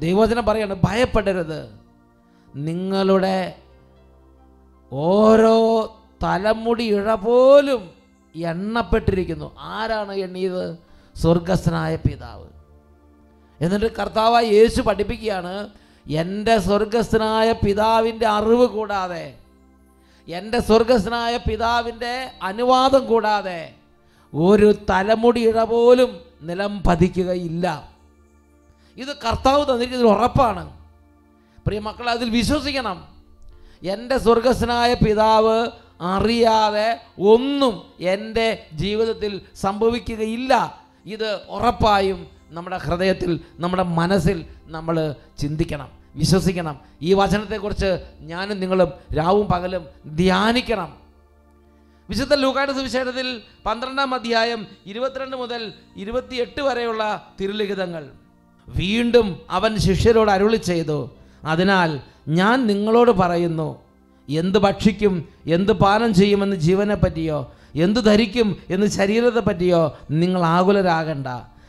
ദൈവവചനം 0.00 0.46
പറയാണ് 0.46 0.74
ഭയപ്പെടരുത്. 0.84 1.78
നിങ്ങളുടെ 2.56 3.56
ഓരോ 4.92 5.86
തലമുടി 6.22 6.84
ഇഴ 6.84 7.14
പോലും 7.14 7.90
എണ്ണപ്പെട്ടിരിക്കുന്നു. 8.36 9.56
ആരാണ് 9.58 10.12
എണ്ണിയത്? 10.12 10.78
സ്വർഗസ്ഥനായ 11.16 11.96
പിതാവ്. 11.96 12.46
എന്നിട്ട് 13.60 13.96
കർത്താവായ 13.96 14.44
യേശു 14.44 14.82
പഠിപ്പിക്കുകയാണ് 14.82 15.68
എന്റെ 16.08 16.58
സ്വർഗസ്ഥനായ 16.58 17.52
പിതാവിന്റെ 17.52 18.26
അറിവ് 18.26 18.66
കൂടാതെ 18.66 19.39
എന്റെ 20.28 20.60
സ്വർഗസ്നായ 20.60 21.36
പിതാവിന്റെ 21.36 22.30
അനുവാദം 22.42 23.06
കൂടാതെ 23.06 23.74
ഒരു 24.34 24.74
തലമുടി 24.90 25.48
ഇട 25.48 25.62
പോലും 25.62 26.20
നിലം 26.42 26.82
പതിക്കുകയില്ല. 26.82 27.90
ഇത് 28.96 29.16
കർത്താവ് 29.16 29.64
തന്നിരിക്കുന്ന 29.64 30.04
ഒരു 30.04 30.18
ഉറപ്പാണ്. 30.18 30.80
പ്രിയ 31.66 31.78
മക്കളെ 31.78 32.10
അതിൽ 32.10 32.30
വിശ്വസിക്കണം. 32.30 33.08
എന്റെ 33.82 34.18
സ്വർഗസ്വനായ 34.18 34.94
പിതാവ് 34.94 35.68
അറിയാതെ 36.00 37.00
ഒന്നും 37.20 37.82
എന്റെ 38.00 38.66
ജീവിതത്തിൽ 38.72 39.40
സംഭവിക്കുകയില്ല. 39.54 40.82
ഇത് 41.06 41.40
ഉറപ്പായും 41.48 42.26
നമ്മുടെ 42.50 42.76
ഹൃദയത്തിൽ 42.76 43.40
നമ്മുടെ 43.58 43.82
മനസ്സിൽ 43.82 44.44
നമ്മൾ 44.66 45.14
ചിന്തിക്കണം. 45.38 45.99
വിശ്വസിക്കണം. 46.16 46.80
ഈ 47.02 47.14
വചനത്തെക്കുറിച്ച് 47.14 48.04
ഞാനും 48.20 48.60
നിങ്ങളും 48.60 48.90
രാവും 49.16 49.46
പകലും 49.46 49.86
ധ്യാനിക്കണം. 50.06 50.90
വിശുദ്ധ 52.08 52.34
ലൂക്കാട് 52.34 52.72
സുവിശേഷത്തിൽ 52.72 53.42
പന്ത്രണ്ടാം 53.66 54.14
അധ്യായം 54.14 54.66
ഇരുപത്തിരണ്ട് 54.86 55.36
മുതൽ 55.36 55.72
ഇരുപത്തിയെട്ട് 55.96 56.62
വരെയുള്ള 56.62 57.32
തിരുലിഖിതങ്ങൾ. 57.40 58.04
വീണ്ടും 58.68 59.40
അവൻ 59.50 59.78
ശിഷ്യരോട് 59.78 60.30
അരുളി 60.30 60.56
ചെയ്തു 60.56 61.10
അതിനാൽ 61.44 62.00
ഞാൻ 62.28 62.66
നിങ്ങളോട് 62.66 63.10
പറയുന്നു 63.10 63.82
എന്ത് 64.28 64.58
ഭക്ഷിക്കും 64.58 65.28
എന്ത് 65.46 65.72
പാനം 65.72 66.14
ചെയ്യുമെന്ന് 66.14 66.56
ജീവനെ 66.56 66.94
പറ്റിയോ 66.94 67.52
എന്ത് 67.74 68.00
ധരിക്കും 68.00 68.56
എന്ന് 68.70 68.86
ശരീരത്തെ 68.86 69.40
പറ്റിയോ 69.40 69.98
നിങ്ങൾ 70.10 70.42
ആകുലരാകണ്ട. 70.42 71.26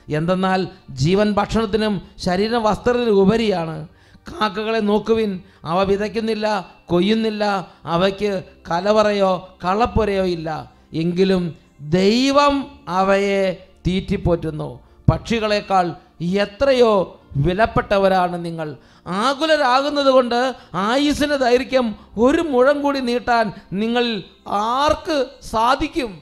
എന്തെന്നാൽ 0.09 0.67
ജീവൻ 0.89 1.31
ഭക്ഷണത്തിനും 1.31 2.01
ശരീരം 2.17 2.63
വസ്ത്രത്തിനും 2.63 3.21
ഉപരിയാണ് 3.21 3.87
കാക്കകളെ 4.27 4.79
നോക്കുവിൻ. 4.79 5.41
അവ 5.65 5.83
വിതയ്ക്കുന്നില്ല 5.83 6.71
കൊയ്യുന്നില്ല. 6.85 7.67
അവയ്ക്ക് 7.85 8.43
കലവറയോ 8.71 9.57
കളപ്പുരയോ 9.65 10.23
ഇല്ല. 10.23 10.71
എങ്കിലും 10.93 11.55
ദൈവം 11.81 12.85
അവയെ 12.87 13.67
തീറ്റിപ്പോറ്റുന്നു. 13.87 14.79
പക്ഷികളെക്കാൾ 15.11 15.95
എത്രയോ 16.21 17.21
വിലപ്പെട്ടവരാണ് 17.37 18.45
നിങ്ങൾ. 18.45 18.77
ആകുലരാകുന്നത് 19.07 20.05
കൊണ്ട് 20.05 20.55
ആയുസിന് 20.73 21.33
ദൈർഘ്യം 21.33 21.95
ഒരു 22.17 22.41
മുഴം 22.41 22.81
കൂടി 22.81 22.99
നീട്ടാൻ 22.99 23.53
നിങ്ങൾ 23.73 24.23
ആർക്ക് 24.47 25.25
സാധിക്കും? 25.43 26.21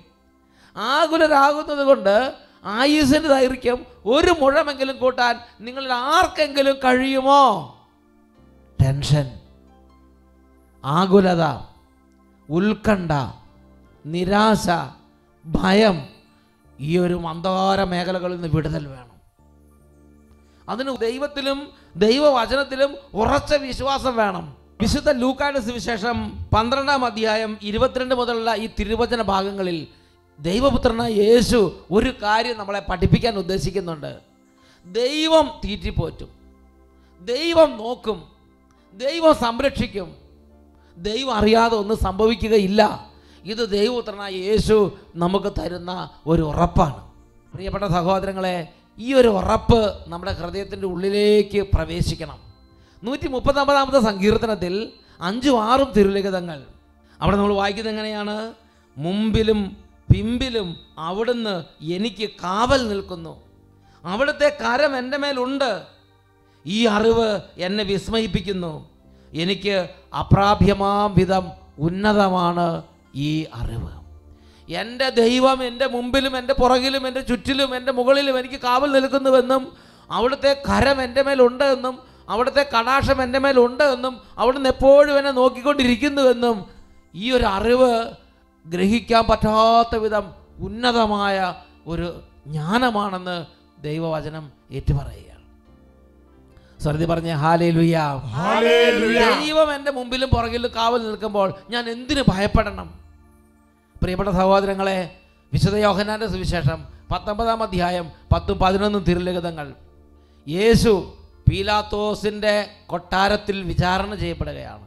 ആകുലരാകുന്നത് 0.77 1.85
കൊണ്ട് 1.85 2.33
ആയുസിന്റെ 2.65 3.27
ദൈർഘ്യം 3.29 3.85
ഒരു 4.05 4.35
മുഴമെങ്കിലും 4.41 4.97
കൂട്ടാൻ 4.97 5.39
നിങ്ങളിൽ 5.61 5.93
ആർക്കെങ്കിലും 5.93 6.75
കഴിയുമോ? 6.75 7.75
ടെൻഷൻ 8.81 9.39
ആകുലത 10.85 11.65
ഉത്കണ്ഠ 12.49 13.11
നിരാശ 14.05 14.67
ഭയം 15.45 16.05
ഈ 16.79 16.97
ഒരു 16.97 17.13
മന്ദകാര 17.13 17.83
മേഖലകളിൽ 17.83 18.35
നിന്ന് 18.35 18.55
വിടുതൽ 18.55 18.87
വേണം. 18.87 19.09
അതിന് 20.69 20.97
ദൈവത്തിലും 20.97 21.71
ദൈവവചനത്തിലും 21.95 22.95
ഉറച്ച 23.13 23.55
വിശ്വാസം 23.55 24.15
വേണം. 24.15 24.55
വിശുദ്ധ 24.81 25.09
ലൂക്കായുടെ 25.09 25.59
സുവിശേഷം 25.59 26.45
പന്ത്രണ്ടാം 26.55 27.05
അധ്യായം 27.05 27.57
ഇരുപത്തിരണ്ട് 27.61 28.15
മുതലുള്ള 28.15 28.55
ഈ 28.55 28.69
തിരുവചന 28.79 29.21
ഭാഗങ്ങളിൽ 29.21 29.87
ദൈവപുത്രനായ 30.39 31.11
യേശു 31.11 31.79
ഒരു 31.91 32.13
കാര്യം 32.21 32.57
നമ്മളെ 32.57 32.79
പഠിപ്പിക്കാൻ 32.79 33.35
ഉദ്ദേശിക്കുന്നുണ്ട്. 33.35 34.19
ദൈവം 34.85 35.51
തീറ്റിപ്പോറ്റും. 35.65 36.29
ദൈവം 37.25 37.77
നോക്കും. 37.77 38.38
ദൈവം 38.99 39.35
സംരക്ഷിക്കും. 39.35 40.15
ദൈവം 40.97 41.35
അറിയാതെ 41.35 41.75
ഒന്നും 41.75 41.97
സംഭവിക്കുകയില്ല. 41.97 43.09
ഇത് 43.43 43.69
ദൈവപുത്രനായ 43.69 44.31
യേശു 44.31 44.97
നമുക്ക് 45.15 45.53
തരുന്ന 45.59 46.09
ഒരു 46.27 46.41
ഉറപ്പാണ്. 46.41 47.11
പ്രിയപ്പെട്ട 47.53 47.83
സഹോദരങ്ങളെ 47.83 48.67
ഈ 48.97 49.13
ഒരു 49.13 49.27
ഉറപ്പ് 49.27 49.97
നമ്മുടെ 50.07 50.31
ഹൃദയത്തിന്റെ 50.31 50.87
ഉള്ളിലേക്ക് 50.87 51.61
പ്രവേശിക്കണം. 51.61 52.39
നൂറ്റി 53.03 53.27
മുപ്പത്തൊമ്പതാമത്തെ 53.27 53.99
സങ്കീർത്തനത്തിൽ 53.99 54.91
അഞ്ചും 55.21 55.63
ആറും 55.63 55.91
തിരുലിഖിതങ്ങൾ. 55.91 56.63
അവിടെ 57.21 57.37
നമ്മൾ 57.37 57.53
വായിക്കുന്നത് 57.53 57.93
എങ്ങനെയാണ്? 57.93 58.53
മുമ്പിലും 58.97 59.77
പിമ്പിലും 60.13 60.75
അവിടുന്ന് 60.97 61.63
എനിക്ക് 61.83 62.29
കാവൽ 62.29 62.89
നിൽക്കുന്നു. 62.89 63.41
അവിടുത്തെ 64.05 64.57
കരം 64.61 64.97
എന്റെ 64.97 65.17
മേലുണ്ട്. 65.17 65.98
ഈ 66.65 66.85
അറിവ് 66.85 67.39
എന്നെ 67.57 67.83
വിസ്മയിപ്പിക്കുന്നു. 67.83 68.73
എനിക്ക് 69.33 69.75
അപ്രാപ്യമാം 70.15 71.13
വിധം 71.13 71.45
ഉന്നതമാണ് 71.77 72.83
ഈ 73.15 73.45
അറിവ്. 73.53 73.91
എന്റെ 74.69 75.09
ദൈവം 75.09 75.63
എന്റെ 75.63 75.87
മുമ്പിലും 75.87 76.37
എന്റെ 76.37 76.53
പുറകിലും 76.53 77.07
എന്റെ 77.07 77.21
ചുറ്റിലും 77.21 77.75
എന്റെ 77.75 77.91
മുകളിലും 77.91 78.39
എനിക്ക് 78.39 78.59
കാവൽ 78.61 78.91
നിൽക്കുന്നുവെന്നും 78.91 79.63
അവിടുത്തെ 80.09 80.61
കരം 80.69 81.01
എന്റെ 81.01 81.21
മേലുണ്ട് 81.23 81.63
എന്നും 81.63 81.99
അവിടുത്തെ 82.29 82.63
കടാക്ഷം 82.75 83.21
എന്റെ 83.21 83.39
മേലുണ്ട് 83.39 83.83
എന്നും 83.83 84.21
അവിടുന്ന് 84.37 84.69
എപ്പോഴും 84.69 85.17
എന്നെ 85.17 85.31
നോക്കിക്കൊണ്ടിരിക്കുന്നുവെന്നും 85.31 86.57
ഈ 87.13 87.31
ഒരു 87.31 87.43
അറിവ് 87.43 87.91
ഗ്രഹിക്കാൻ 88.65 89.25
പറ്റാത്ത 89.27 89.95
വിധം 89.95 90.25
ഉന്നതമായ 90.59 91.53
ഒരു 91.87 92.07
ജ്ഞാനമാണെന്ന് 92.47 93.45
ദൈവവചനം 93.83 94.51
ഏറ്റുപറയുകയാണ് 94.71 95.28
സ്വരതി 96.81 97.05
പറഞ്ഞ 97.05 97.31
ഹാലേ 97.31 97.69
ലുയാ. 97.71 98.05
ദൈവം 99.39 99.75
എന്റെ 99.75 99.91
മുമ്പിലും 99.91 100.29
പുറകിലും 100.29 100.71
കാവൽ 100.75 101.01
നിൽക്കുമ്പോൾ 101.07 101.53
ഞാൻ 101.69 101.89
എന്തിനു 101.89 102.23
ഭയപ്പെടണം? 102.27 102.87
പ്രിയപ്പെട്ട 104.01 104.29
സഹോദരങ്ങളെ 104.29 105.17
വിശുദ്ധ 105.53 105.75
യോഹനാന്റെ 105.75 106.27
സുവിശേഷം 106.27 106.85
പത്തൊമ്പതാം 107.11 107.63
അധ്യായം 107.63 108.11
പത്തും 108.33 108.59
പതിനൊന്നും 108.59 109.03
തിരുലിഖിതങ്ങൾ. 109.03 109.73
യേശു 110.47 111.13
പീലാത്തോസിന്റെ 111.49 112.67
കൊട്ടാരത്തിൽ 112.85 113.63
വിചാരണ 113.63 114.15
ചെയ്യപ്പെടുകയാണ്. 114.15 114.85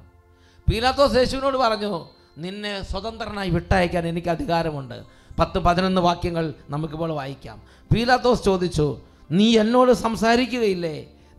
പീലാത്തോസ് 0.70 1.16
യേശുവിനോട് 1.16 1.56
പറഞ്ഞു 1.56 2.08
നിന്നെ 2.38 2.82
സ്വതന്ത്രനായി 2.82 3.50
വിട്ടയക്കാൻ 3.50 4.06
എനിക്ക് 4.06 4.28
അധികാരമുണ്ട്. 4.28 5.02
പത്ത് 5.38 5.58
പതിനൊന്ന് 5.58 6.00
വാക്യങ്ങൾ 6.00 6.54
നമുക്കിപ്പോൾ 6.70 7.12
വായിക്കാം. 7.12 7.62
പീലാത്തോസ് 7.94 8.44
ചോദിച്ചു 8.44 8.86
നീ 9.30 9.58
എന്നോട് 9.58 9.92
സംസാരിക്കുകയില്ലേ? 9.92 10.96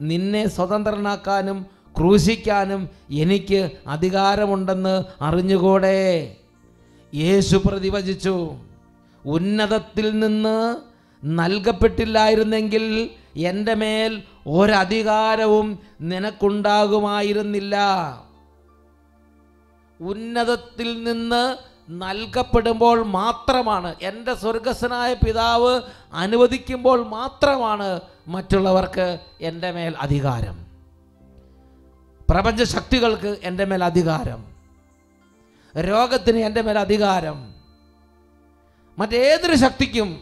നിന്നെ 0.10 0.44
സ്വതന്ത്രനാക്കാനും 0.56 1.58
ക്രൂശിക്കാനും 1.98 2.82
എനിക്ക് 3.24 3.60
അധികാരമുണ്ടെന്ന് 3.88 4.96
അറിഞ്ഞുകൂടെ? 5.28 6.00
യേശു 7.14 7.58
പ്രതിവചിച്ചു 7.66 8.36
ഉന്നതത്തിൽ 9.26 10.08
നിന്ന് 10.20 10.58
നൽകപ്പെട്ടില്ലായിരുന്നെങ്കിൽ 11.24 12.86
എന്റെ 13.50 13.74
മേൽ 13.82 14.14
ഒരധികാരവും 14.58 15.68
നിനക്കുണ്ടാകുമായിരുന്നില്ല. 16.12 17.76
ഉന്നതത്തിൽ 20.00 20.90
നിന്ന് 21.04 21.44
നൽകപ്പെടുമ്പോൾ 21.90 23.04
മാത്രമാണ്. 23.04 23.96
എന്റെ 24.02 24.34
സ്വർഗസ്വനായ 24.34 25.14
പിതാവ് 25.14 25.82
അനുവദിക്കുമ്പോൾ 26.14 27.08
മാത്രമാണ് 27.08 28.00
മറ്റുള്ളവർക്ക് 28.28 29.20
എന്റെ 29.42 29.72
മേൽ 29.72 29.96
അധികാരം. 30.00 30.66
പ്രപഞ്ച 32.30 32.64
ശക്തികൾക്ക് 32.64 33.38
എന്റെ 33.44 33.66
മേൽ 33.66 33.84
അധികാരം. 33.84 34.46
രോഗത്തിന് 35.78 36.38
എന്റെ 36.38 36.62
മേൽ 36.62 36.80
അധികാരം. 36.80 37.54
മറ്റേതൊരു 39.00 39.56
ശക്തിക്കും 39.56 40.22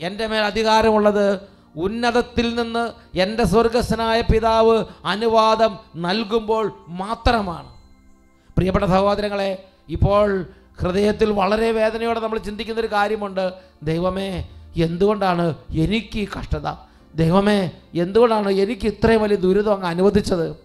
എന്റെ 0.00 0.26
മേൽ 0.26 0.40
അധികാരമുള്ളത് 0.40 1.40
ഉന്നതത്തിൽ 1.76 2.54
നിന്ന് 2.54 3.18
എന്റെ 3.18 3.44
സ്വർഗസ്വനായ 3.44 4.20
പിതാവ് 4.20 4.84
അനുവാദം 5.04 5.78
നൽകുമ്പോൾ 5.96 6.72
മാത്രമാണ്. 6.88 7.68
പ്രിയപ്പെട്ട 8.56 8.84
സഹോദരങ്ങളെ 8.84 9.68
ഇപ്പോൾ 9.88 10.46
ഹൃദയത്തിൽ 10.80 11.30
വളരെ 11.30 11.70
വേദനയോടെ 11.70 12.20
നമ്മൾ 12.20 12.38
ചിന്തിക്കുന്ന 12.38 12.80
ഒരു 12.80 12.86
കാര്യമുണ്ട്. 12.86 13.52
ദൈവമേ 13.82 14.48
എന്തുകൊണ്ടാണ് 14.76 15.54
എനിക്ക് 15.72 16.18
ഈ 16.18 16.26
കഷ്ടത? 16.38 16.68
ദൈവമേ 17.14 17.70
എന്തുകൊണ്ടാണ് 17.94 18.50
എനിക്ക് 18.50 18.86
ഇത്രയും 18.86 19.22
വലിയ 19.22 19.36
ദുരിതം 19.36 19.72
അങ്ങ് 19.72 19.86
അനുവദിച്ചത്? 19.86 20.56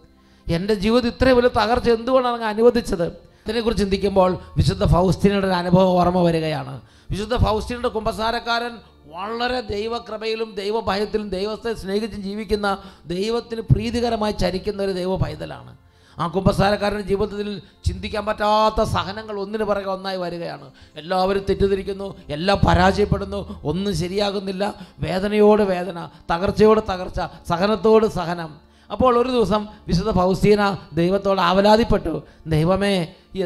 എന്റെ 0.51 0.73
ജീവിതം 0.73 1.07
ഇത്രയും 1.07 1.37
വലിയ 1.37 1.49
തകർച്ച 1.61 1.89
എന്തുകൊണ്ടാണ് 1.89 2.35
അങ്ങ് 2.35 2.47
അനുവദിച്ചത്? 2.47 3.07
ഇതിനെക്കുറിച്ച് 3.45 3.83
ചിന്തിക്കുമ്പോൾ 3.83 4.37
വിശുദ്ധ 4.57 4.85
ഫൗസ്തീനയുടെ 4.85 5.47
ഒരു 5.47 5.53
അനുഭവം 5.53 5.87
ഓർമ്മ 5.87 6.21
വരികയാണ്. 6.21 6.81
വിശുദ്ധ 7.11 7.35
ഫൗസ്തീനയുടെ 7.35 7.87
കുമ്പസാരക്കാരൻ 7.87 8.77
വളരെ 9.07 9.61
ദൈവകൃപയിലും 9.61 10.55
ദൈവഭയത്തിലും 10.55 11.29
ദൈവത്തെ 11.29 11.73
സ്നേഹിച്ചും 11.73 12.23
ജീവിക്കുന്ന 12.23 12.77
ദൈവത്തിന് 13.05 13.61
പ്രീതികരമായി 13.61 14.31
ചരിക്കുന്ന 14.31 14.83
ഒരു 14.83 14.91
ദൈവ 14.91 15.15
പൈതലാണ്. 15.15 15.77
ആ 16.19 16.27
കുമ്പസാരക്കാരന്റെ 16.27 17.05
ജീവിതത്തിൽ 17.11 17.47
ചിന്തിക്കാൻ 17.85 18.25
പറ്റാത്ത 18.25 18.83
സഹനങ്ങൾ 18.95 19.35
ഒന്നിന് 19.43 19.63
പിറകെ 19.63 19.89
ഒന്നായി 19.95 20.17
വരികയാണ്. 20.17 20.67
എല്ലാവരും 21.01 21.43
തെറ്റിദ്ധരിക്കുന്നു 21.49 22.07
എല്ലാം 22.29 22.59
പരാജയപ്പെടുന്നു 22.67 23.39
ഒന്നും 23.63 23.95
ശരിയാകുന്നില്ല. 23.95 24.63
വേദനയോട് 24.99 25.63
വേദന 25.73 25.97
തകർച്ചയോട് 26.31 26.81
തകർച്ച 26.91 27.19
സഹനത്തോട് 27.49 28.05
സഹനം. 28.19 28.51
അപ്പോൾ 28.91 29.13
ഒരു 29.21 29.29
ദിവസം 29.29 29.61
വിശുദ്ധ 29.87 30.11
ഫൗസീന 30.11 30.61
ദൈവത്തോട് 30.93 31.39
ആവലാതിപ്പെട്ടു. 31.49 32.13
ദൈവമേ 32.47 32.95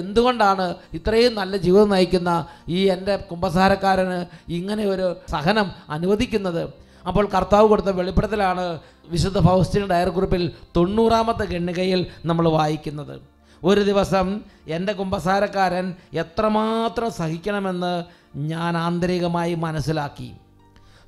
എന്തുകൊണ്ടാണ് 0.01 0.65
ഇത്രയും 0.93 1.33
നല്ല 1.35 1.57
ജീവിതം 1.57 1.89
നയിക്കുന്ന 1.89 2.31
ഈ 2.69 2.79
എന്റെ 2.95 3.15
കുമ്പസാരക്കാരന് 3.29 4.19
ഇങ്ങനെ 4.57 4.83
ഒരു 4.85 5.07
സഹനം 5.29 5.67
അനുവദിക്കുന്നത്? 5.89 6.63
അപ്പോൾ 7.07 7.29
കർത്താവ് 7.29 7.67
കൊടുത്ത 7.67 7.87
വെളിപ്പെടുത്തലാണ് 7.87 8.79
വിശുദ്ധ 9.07 9.39
ഫൗസ്റ്റിൻ 9.39 9.85
ഡയർ 9.87 10.09
കുറിപ്പിൽ 10.09 10.51
തൊണ്ണൂറാമത്തെ 10.75 11.45
ഗണ്ണികയിൽ 11.45 12.05
നമ്മൾ 12.25 12.49
വായിക്കുന്നത്. 12.49 13.21
ഒരു 13.63 13.81
ദിവസം 13.81 14.41
എന്റെ 14.67 14.93
കുമ്പസാരക്കാരൻ 14.93 15.95
എത്രമാത്രം 16.13 17.11
സഹിക്കണമെന്ന് 17.11 18.03
ഞാൻ 18.35 18.77
ആന്തരികമായി 18.77 19.55
മനസ്സിലാക്കി. 19.55 20.31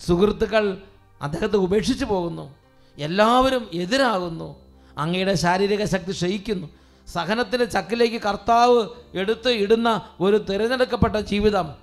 സുഹൃത്തുക്കൾ 0.07 0.77
അദ്ദേഹത്തെ 1.21 1.57
ഉപേക്ഷിച്ചു 1.57 2.05
പോകുന്നു. 2.05 2.55
എല്ലാവരും 2.97 3.67
എതിരാകുന്നു. 3.73 4.55
അങ്ങയുടെ 4.97 5.33
ശാരീരിക 5.33 5.85
ശക്തി 5.85 6.11
ക്ഷയിക്കുന്നു. 6.11 6.69
സഹനത്തിന്റെ 7.07 7.65
ചക്കിലേക്ക് 7.65 8.21
കർത്താവ് 8.21 8.87
എടുത്ത് 9.13 9.49
ഇടുന്ന 9.49 10.01
ഒരു 10.19 10.37
തിരഞ്ഞെടുക്കപ്പെട്ട 10.37 11.15
ജീവിതം 11.15 11.80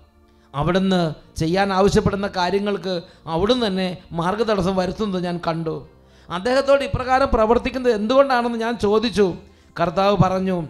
അവിടുന്ന് 0.54 1.14
ചെയ്യാൻ 1.38 1.72
ആവശ്യപ്പെടുന്ന 1.72 2.26
കാര്യങ്ങൾക്ക് 2.26 3.02
അവിടുന്ന് 3.26 3.66
തന്നെ 3.66 3.96
മാർഗതടസ്സം 4.12 4.76
വരുത്തുന്നത് 4.76 5.24
ഞാൻ 5.24 5.40
കണ്ടു. 5.46 5.88
അദ്ദേഹത്തോട് 6.30 6.84
ഇപ്രകാരം 6.84 7.28
പ്രവർത്തിക്കുന്നത് 7.34 7.92
എന്തുകൊണ്ടാണെന്ന് 7.92 8.58
ഞാൻ 8.58 8.78
ചോദിച്ചു. 8.78 9.34
കർത്താവ് 9.80 10.16
പറഞ്ഞു 10.16 10.66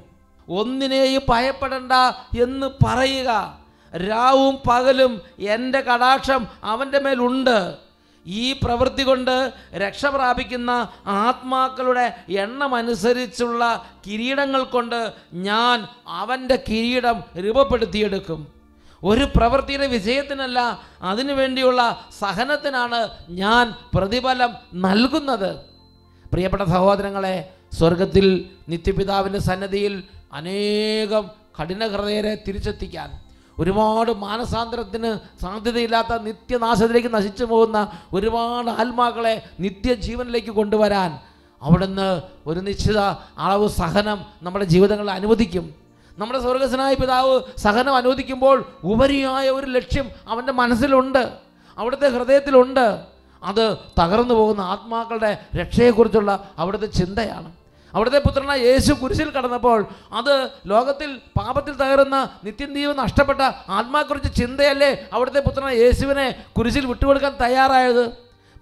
ഒന്നിനെയും 0.49 1.23
ഭയപ്പെടണ്ട 1.29 1.93
എന്ന് 2.43 2.67
പറയുക. 2.85 3.59
രാവും 3.97 4.59
പകലും 4.69 5.21
എന്റെ 5.39 5.81
കടാക്ഷം 5.81 6.47
അവന്റെ 6.65 6.99
മേലുണ്ട് 6.99 7.75
ഈ 8.27 8.53
പ്രവൃത്തി 8.53 9.03
കൊണ്ട് 9.03 9.53
രക്ഷ 9.75 10.07
പ്രാപിക്കുന്ന 10.07 10.89
ആത്മാക്കളുടെ 11.07 12.15
എണ്ണമനുസരിച്ചുള്ള 12.29 13.85
കിരീടങ്ങൾ 14.07 14.63
കൊണ്ട് 14.63 15.13
ഞാൻ 15.33 15.87
അവന്റെ 16.09 16.65
കിരീടം 16.69 17.23
രൂപപ്പെടുത്തിയെടുക്കും. 17.39 18.58
ഒരു 19.05 19.25
പ്രവൃത്തിയുടെ 19.37 19.87
വിജയത്തിനല്ല 19.87 20.81
അതിനു 21.03 21.33
വേണ്ടിയുള്ള 21.33 21.81
സഹനത്തിനാണ് 22.21 23.09
ഞാൻ 23.29 23.75
പ്രതിഫലം 23.95 24.51
നൽകുന്നത്. 24.75 25.51
പ്രിയപ്പെട്ട 26.33 26.63
സഹോദരങ്ങളെ 26.63 27.51
സ്വർഗത്തിൽ 27.79 28.51
നിത്യപിതാവിന്റെ 28.69 29.39
സന്നദ്ധിയിൽ 29.39 30.03
അനേകം 30.33 31.25
കഠിനഹൃദയരെ 31.61 32.43
തിരിച്ചെത്തിക്കാൻ 32.47 33.11
ഒരുപാട് 33.59 34.11
മാനസാന്തരത്തിന് 34.13 35.19
സാധ്യതയില്ലാത്ത 35.43 36.19
നിത്യനാശത്തിലേക്ക് 36.23 37.15
നശിച്ചു 37.15 37.45
പോകുന്ന 37.45 37.79
ഒരുപാട് 38.13 38.71
ആത്മാക്കളെ 38.71 39.43
നിത്യജീവനിലേക്ക് 39.61 40.51
കൊണ്ടുവരാൻ 40.51 41.19
അവിടുന്ന് 41.63 42.23
ഒരു 42.47 42.61
നിശ്ചിത 42.61 42.99
അളവ് 43.39 43.69
സഹനം 43.69 44.19
നമ്മുടെ 44.43 44.65
ജീവിതങ്ങളിൽ 44.65 45.11
അനുവദിക്കും. 45.11 45.88
നമ്മുടെ 46.19 46.39
സ്വർഗസ്വനായ 46.39 46.95
പിതാവ് 46.95 47.43
സഹനം 47.59 47.95
അനുവദിക്കുമ്പോൾ 47.97 48.65
ഉപരിയായ 48.85 49.51
ഒരു 49.51 49.67
ലക്ഷ്യം 49.67 50.11
അവന്റെ 50.29 50.53
മനസ്സിലുണ്ട് 50.53 51.23
അവിടുത്തെ 51.79 52.09
ഹൃദയത്തിലുണ്ട്. 52.09 52.99
അത് 53.43 53.77
തകർന്നു 54.01 54.35
പോകുന്ന 54.35 54.61
ആത്മാക്കളുടെ 54.61 55.45
രക്ഷയെക്കുറിച്ചുള്ള 55.57 56.51
അവിടുത്തെ 56.59 56.87
ചിന്തയാണ്. 56.87 57.53
അവിടുത്തെ 57.95 58.19
പുത്രനായ 58.19 58.59
യേശു 58.61 58.93
കുരിശിൽ 58.93 59.31
കടന്നപ്പോൾ 59.31 59.87
അത് 60.13 60.51
ലോകത്തിൽ 60.67 61.21
പാപത്തിൽ 61.39 61.75
തകരുന്ന 61.75 62.29
നിത്യം 62.45 62.75
ജീവൻ 62.75 62.97
നഷ്ടപ്പെട്ട 62.97 63.41
ആത്മാക്കുറിച്ച് 63.69 64.37
ചിന്തയല്ലേ 64.41 65.09
അവിടുത്തെ 65.13 65.41
പുത്രനായ 65.41 65.75
യേശുവിനെ 65.77 66.45
കുരിശിൽ 66.59 66.87
വിട്ടുകൊടുക്കാൻ 66.87 67.33
തയ്യാറായത്? 67.43 68.05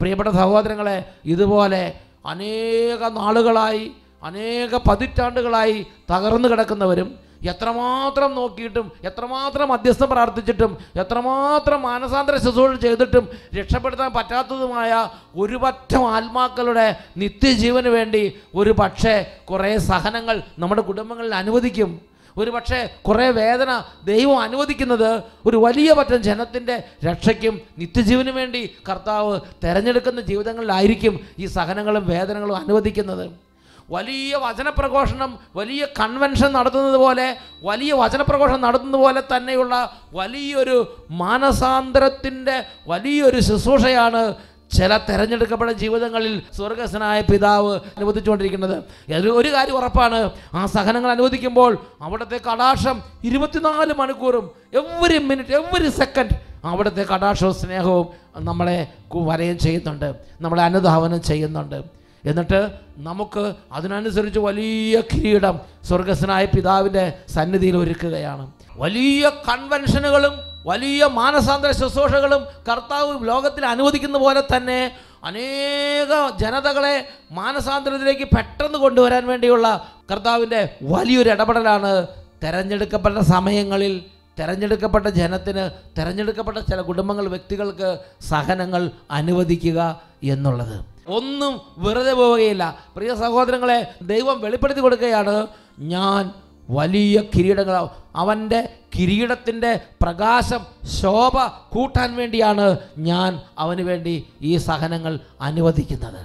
പ്രിയപ്പെട്ട 0.00 0.30
സഹോദരങ്ങളെ 0.30 1.12
ഇതുപോലെ 1.24 2.00
അനേക 2.26 3.08
നാളുകളായി 3.08 3.92
അനേക 4.22 4.76
പതിറ്റാണ്ടുകളായി 4.76 5.86
തകർന്നു 6.10 6.48
കിടക്കുന്നവരും 6.48 7.25
എത്രമാത്രം 7.42 8.34
നോക്കിയിട്ടും 8.34 8.92
എത്രമാത്രം 9.04 9.68
മധ്യസ്ഥം 9.68 10.08
പ്രാർത്ഥിച്ചിട്ടും 10.08 10.78
എത്രമാത്രം 10.96 11.82
മാനസാന്തര 11.82 12.36
ശുശ്രൂഷ 12.36 12.80
ചെയ്തിട്ടും 12.80 13.28
രക്ഷപ്പെടുത്താൻ 13.54 14.12
പറ്റാത്തതുമായ 14.12 15.08
ഒരുപറ്റം 15.36 16.10
ആത്മാക്കളുടെ 16.10 16.96
നിത്യജീവന് 17.16 17.88
വേണ്ടി 17.88 18.32
ഒരു 18.54 18.70
പക്ഷേ 18.70 19.44
കുറേ 19.44 19.76
സഹനങ്ങൾ 19.76 20.42
നമ്മുടെ 20.58 20.82
കുടുംബങ്ങളിൽ 20.82 21.34
അനുവദിക്കും. 21.34 22.00
ഒരു 22.38 22.50
പക്ഷേ 22.50 22.86
കുറേ 23.02 23.30
വേദന 23.30 23.82
ദൈവം 24.04 24.38
അനുവദിക്കുന്നത് 24.40 25.22
ഒരു 25.46 25.56
വലിയ 25.56 25.92
പറ്റം 25.92 26.22
ജനത്തിന്റെ 26.22 26.82
രക്ഷയ്ക്കും 27.04 27.60
നിത്യജീവനും 27.78 28.34
വേണ്ടി 28.34 28.74
കർത്താവ് 28.88 29.40
തിരഞ്ഞെടുക്കുന്ന 29.64 30.20
ജീവിതങ്ങളിലായിരിക്കും 30.20 31.20
ഈ 31.38 31.46
സഹനങ്ങളും 31.46 32.06
വേദനകളും 32.06 32.56
അനുവദിക്കുന്നത്. 32.56 33.45
വലിയ 33.90 34.36
വചനപ്രഘോഷണം 34.36 35.38
വലിയ 35.56 35.86
കൺവെൻഷൻ 36.00 36.52
നടത്തുന്നത് 36.52 36.96
പോലെ 36.96 37.36
വലിയ 37.62 37.92
വചനപ്രഘോഷണം 37.92 38.60
നടത്തുന്നത് 38.60 39.00
പോലെ 39.00 39.22
തന്നെയുള്ള 39.36 39.92
വലിയൊരു 40.12 40.96
മാനസാന്തരത്തിന്റെ 41.10 42.64
വലിയൊരു 42.88 43.40
ശുശ്രൂഷയാണ് 43.40 44.34
ചില 44.76 44.96
തിരഞ്ഞെടുക്കപ്പെട്ട 44.96 45.70
ജീവിതങ്ങളിൽ 45.70 46.42
സ്വർഗസ്വനായ 46.56 47.20
പിതാവ് 47.20 47.80
അനുവദിച്ചുകൊണ്ടിരിക്കുന്നത്. 47.96 48.84
ഒരു 49.28 49.52
കാര്യം 49.52 49.76
ഉറപ്പാണ്. 49.76 50.30
ആ 50.54 50.66
സഹനങ്ങൾ 50.66 51.10
അനുവദിക്കുമ്പോൾ 51.10 51.78
അവിടുത്തെ 52.00 52.40
കടാക്ഷം 52.52 53.02
ഇരുപത്തിനാല് 53.24 53.92
മണിക്കൂറും 53.92 54.50
എവറി 54.74 55.18
മിനിറ്റ് 55.18 55.54
എവറി 55.54 55.88
സെക്കൻഡ് 55.88 56.34
അവിടുത്തെ 56.64 57.02
കടാക്ഷവും 57.14 57.54
സ്നേഹവും 57.54 58.06
നമ്മളെ 58.36 58.88
വരയും 59.14 59.58
ചെയ്യുന്നുണ്ട്. 59.58 60.14
നമ്മളെ 60.40 60.62
അനുധാവനം 60.62 61.22
ചെയ്യുന്നുണ്ട്. 61.22 62.05
എന്നിട്ട് 62.26 62.60
നമുക്ക് 62.98 63.54
അതിനനുസരിച്ച് 63.72 64.38
വലിയ 64.38 65.00
കിരീടം 65.00 65.56
സ്വർഗസ്വനായ 65.88 66.44
പിതാവിന്റെ 66.44 67.04
സന്നിധിയിൽ 67.34 67.76
ഒരുക്കുകയാണ്. 67.76 68.44
വലിയ 68.76 69.30
കൺവെൻഷനുകളും 69.48 70.34
വലിയ 70.66 71.04
മാനസാന്തര 71.04 71.70
ശുശ്രൂഷകളും 71.70 72.42
കർത്താവ് 72.68 73.28
ലോകത്തിൽ 73.28 73.64
അനുവദിക്കുന്ന 73.66 74.18
പോലെ 74.18 74.42
തന്നെ 74.56 74.78
അനേക 75.24 76.12
ജനതകളെ 76.40 76.96
മാനസാന്തരത്തിലേക്ക് 77.32 78.26
പെട്ടെന്ന് 78.36 78.78
കൊണ്ടുവരാൻ 78.78 79.26
വേണ്ടിയുള്ള 79.26 79.66
കർത്താവിന്റെ 80.10 80.60
വലിയൊരു 80.82 81.30
ഇടപെടലാണ് 81.30 82.06
തിരഞ്ഞെടുക്കപ്പെട്ട 82.42 83.18
സമയങ്ങളിൽ 83.18 83.94
തിരഞ്ഞെടുക്കപ്പെട്ട 84.38 85.06
ജനത്തിന് 85.06 85.64
തിരഞ്ഞെടുക്കപ്പെട്ട 85.98 86.58
ചില 86.58 86.80
കുടുംബങ്ങൾ 86.80 87.28
വ്യക്തികൾക്ക് 87.28 87.98
സഹനങ്ങൾ 88.22 88.90
അനുവദിക്കുക 89.10 90.00
എന്നുള്ളത്. 90.22 90.95
ഒന്നും 91.08 91.60
വെറുതെ 91.78 92.12
പോവുകയില്ല. 92.12 92.78
പ്രിയ 92.96 93.14
സഹോദരങ്ങളെ 93.14 93.94
ദൈവം 94.02 94.40
വെളിപ്പെടുത്തി 94.40 94.80
കൊടുക്കുകയാണ് 94.80 95.46
ഞാൻ 95.78 96.30
വലിയ 96.70 97.22
കിരീടങ്ങളാവും 97.34 97.90
അവന്റെ 98.16 98.68
കിരീടത്തിന്റെ 98.96 99.80
പ്രകാശം 100.02 100.66
ശോഭ 101.00 101.36
കൂട്ടാൻ 101.70 102.16
വേണ്ടിയാണ് 102.16 102.78
ഞാൻ 102.98 103.40
അവന് 103.58 103.80
വേണ്ടി 103.80 104.26
ഈ 104.40 104.56
സഹനങ്ങൾ 104.56 105.20
അനുവദിക്കുന്നത്. 105.40 106.22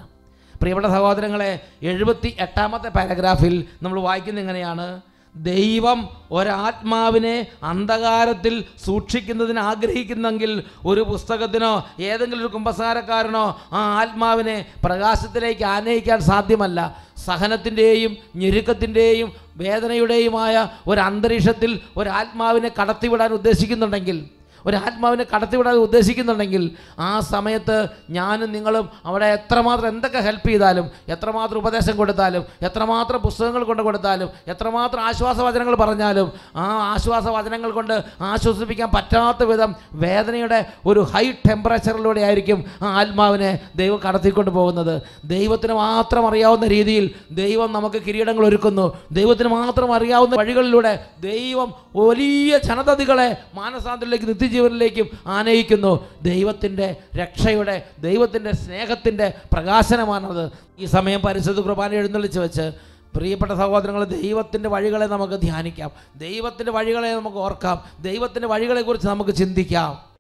പ്രിയപ്പെട്ട 0.62 0.88
സഹോദരങ്ങളെ 0.88 1.60
എഴുപത്തി 1.82 2.36
എട്ടാമത്തെ 2.39 2.89
പാരഗ്രാഫിൽ 2.89 3.65
നമ്മൾ 3.82 4.02
വായിക്കുന്നത് 4.02 4.44
എങ്ങനെയാണ്? 4.44 5.02
ദൈവം 5.36 6.10
ഒരാത്മാവിനെ 6.32 7.48
അന്ധകാരത്തിൽ 7.63 8.63
സൂക്ഷിക്കുന്നതിന് 8.86 9.60
ആഗ്രഹിക്കുന്നെങ്കിൽ 9.60 10.63
ഒരു 10.86 11.02
പുസ്തകത്തിനോ 11.02 11.88
ഏതെങ്കിലും 12.00 12.39
ഒരു 12.39 12.54
കുമ്പസാരക്കാരനോ 12.54 13.60
ആ 13.72 13.82
ആത്മാവിനെ 14.02 14.65
പ്രകാശത്തിലേക്ക് 14.84 15.63
ആനയിക്കാൻ 15.63 16.20
സാധ്യമല്ല. 16.22 16.80
സഹനത്തിന്റെയും 17.17 18.17
ഞെരുക്കത്തിന്റെയും 18.36 19.32
വേദനയുടെയുമായ 19.58 20.70
ഒരു 20.88 21.00
അന്തരീക്ഷത്തിൽ 21.00 21.80
ഒരാത്മാവിനെ 21.98 22.72
കടത്തിവിടാൻ 22.82 23.34
ഉദ്ദേശിക്കുന്നുണ്ടെങ്കിൽ 23.34 24.30
ഒരു 24.67 24.76
ആത്മാവിനെ 24.76 25.26
കടത്തിവിടാൻ 25.36 25.76
ഉദ്ദേശിക്കുന്നുണ്ടെങ്കിൽ 25.76 26.71
ആ 27.00 27.19
സമയത്ത് 27.19 27.88
ഞാനും 28.10 28.52
നിങ്ങളും 28.52 28.89
അവിടെ 29.06 29.26
എത്രമാത്രം 29.26 29.88
എന്തൊക്കെ 29.88 30.17
ഹെൽപ്പ് 30.17 30.47
ചെയ്താലും 30.50 30.91
എത്രമാത്രം 31.08 31.58
ഉപദേശം 31.58 31.95
കൊടുത്താലും 31.97 32.45
എത്രമാത്രം 32.62 33.21
പുസ്തകങ്ങൾ 33.21 33.63
കൊണ്ട് 33.63 33.84
കൊടുത്താലും 33.84 34.30
എത്രമാത്രം 34.47 35.02
ആശ്വാസവചനങ്ങൾ 35.02 35.76
പറഞ്ഞാലും 35.76 36.32
ആ 36.56 36.65
ആശ്വാസവചനങ്ങൾ 36.93 37.71
കൊണ്ട് 37.71 38.04
ആശ്വസിപ്പിക്കാൻ 38.21 38.89
പറ്റാത്ത 38.95 39.43
വിധം 39.43 39.76
വേദനയുടെ 39.93 40.65
ഒരു 40.86 41.00
ഹൈ 41.00 41.32
ടെമ്പറേച്ചറിലൂടെ 41.32 42.21
ആയിരിക്കും 42.21 42.65
ആ 42.82 42.88
ആത്മാവിനെ 43.00 43.60
ദൈവം 43.76 44.00
കടത്തിക്കൊണ്ട് 44.08 44.52
പോകുന്നത്. 44.52 45.02
ദൈവത്തിന് 45.26 45.74
മാത്രം 45.74 46.28
അറിയാവുന്ന 46.28 46.67
രീതിയിൽ 46.67 47.12
ദൈവം 47.32 47.74
നമുക്ക് 47.74 48.02
കിരീടങ്ങൾ 48.02 48.45
ഒരുക്കുന്നു. 48.45 48.97
ദൈവത്തിന് 49.12 49.47
മാത്രം 49.47 49.93
അറിയാവുന്ന 49.93 50.36
വഴികളിലൂടെ 50.36 51.06
ദൈവം 51.19 51.74
വലിയ 51.95 52.58
ജനതതികളെ 52.58 53.38
മാനസാന്തരിലേക്ക് 53.56 54.26
നിത്യജീവനിലേക്കും 54.52 55.08
ആനയിക്കുന്നു. 55.28 56.08
ദൈവത്തിന്റെ 56.22 56.96
രക്ഷയുടെ 57.16 57.84
ദൈവത്തിന്റെ 58.00 58.52
സ്നേഹത്തിന്റെ 58.52 59.34
പ്രകാശനമാണത്. 59.54 60.52
ഈ 60.80 60.86
സമയം 60.86 61.22
പരിശുദ്ധ 61.22 61.60
കുർബാന 61.60 61.94
എഴുന്നള്ളിച്ച് 61.94 62.40
വെച്ച് 62.40 62.72
പ്രിയപ്പെട്ട 63.16 63.52
സഹോദരങ്ങൾ 63.52 64.04
ദൈവത്തിന്റെ 64.04 64.70
വഴികളെ 64.70 65.06
നമുക്ക് 65.06 65.42
ധ്യാനിക്കാം. 65.42 65.92
ദൈവത്തിന്റെ 66.16 66.72
വഴികളെ 66.72 67.10
നമുക്ക് 67.16 67.38
ഓർക്കാം. 67.38 67.84
ദൈവത്തിന്റെ 68.02 68.48
വഴികളെക്കുറിച്ച് 68.48 69.08
നമുക്ക് 69.08 69.32
ചിന്തിക്കാം. 69.32 70.11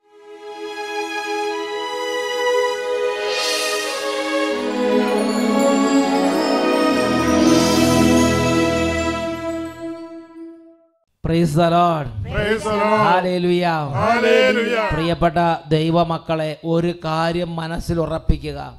പ്രിയപ്പെട്ട 14.93 15.35
ദൈവമക്കളെ 15.67 16.57
ഒരു 16.65 16.91
കാര്യം 17.05 17.55
മനസ്സിൽ 17.55 17.99
ഉറപ്പിക്കുക. 17.99 18.73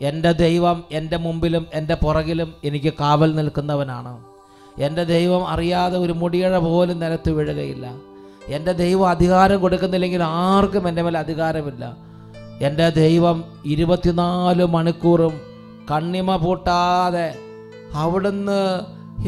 എന്റെ 0.00 0.32
ദൈവം 0.32 0.84
എന്റെ 0.92 1.16
മുമ്പിലും 1.16 1.66
എന്റെ 1.74 1.94
പുറകിലും 1.94 2.54
എനിക്ക് 2.64 2.92
കാവൽ 3.00 3.34
നിൽക്കുന്നവനാണ്. 3.34 4.24
എന്റെ 4.80 5.04
ദൈവം 5.04 5.48
അറിയാതെ 5.48 5.98
ഒരു 5.98 6.12
മുടിയഴ 6.12 6.58
പോലും 6.58 7.00
നിലത്ത് 7.00 7.30
വീഴുകയില്ല. 7.30 7.86
എന്റെ 8.48 8.72
ദൈവം 8.72 9.08
അധികാരം 9.08 9.60
കൊടുക്കുന്നില്ലെങ്കിൽ 9.60 10.22
ആർക്കും 10.22 10.88
എന്റെ 10.88 11.02
മേലെ 11.02 11.18
അധികാരമില്ല. 11.18 11.96
എന്റെ 12.60 12.90
ദൈവം 12.90 13.44
ഇരുപത്തിനാല് 13.64 14.64
മണിക്കൂറും 14.64 15.40
കണ്ണിമ 15.90 16.36
പൂട്ടാതെ 16.36 17.34
അവിടുന്ന് 17.94 18.60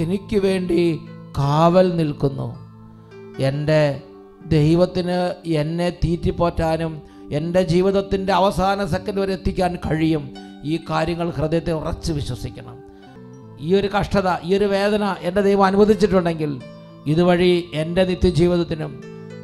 എനിക്ക് 0.01 0.39
വേണ്ടി 0.39 1.01
കാവൽ 1.39 1.97
നിൽക്കുന്നു. 1.97 2.57
എന്റെ 3.43 4.01
ദൈവത്തിന് 4.47 5.49
എന്നെ 5.49 5.91
തീറ്റിപ്പോറ്റാനും 5.91 7.03
എന്റെ 7.33 7.63
ജീവിതത്തിന്റെ 7.63 8.33
അവസാന 8.33 8.87
സെക്കൻഡ് 8.87 9.21
വരെ 9.21 9.33
എത്തിക്കാൻ 9.33 9.77
കഴിയും. 9.77 10.35
ഈ 10.65 10.77
കാര്യങ്ങൾ 10.77 11.31
ഹൃദയത്തെ 11.31 11.73
ഉറച്ച് 11.73 12.13
വിശ്വസിക്കണം. 12.13 12.79
ഈ 13.61 13.75
ഒരു 13.75 13.87
കഷ്ടത 13.87 14.29
ഈ 14.45 14.57
ഒരു 14.57 14.65
വേദന 14.65 15.17
എന്റെ 15.21 15.41
ദൈവം 15.41 15.65
അനുവദിച്ചിട്ടുണ്ടെങ്കിൽ 15.65 16.61
ഇതുവഴി 17.07 17.65
എന്റെ 17.75 18.05
നിത്യജീവിതത്തിനും 18.05 19.03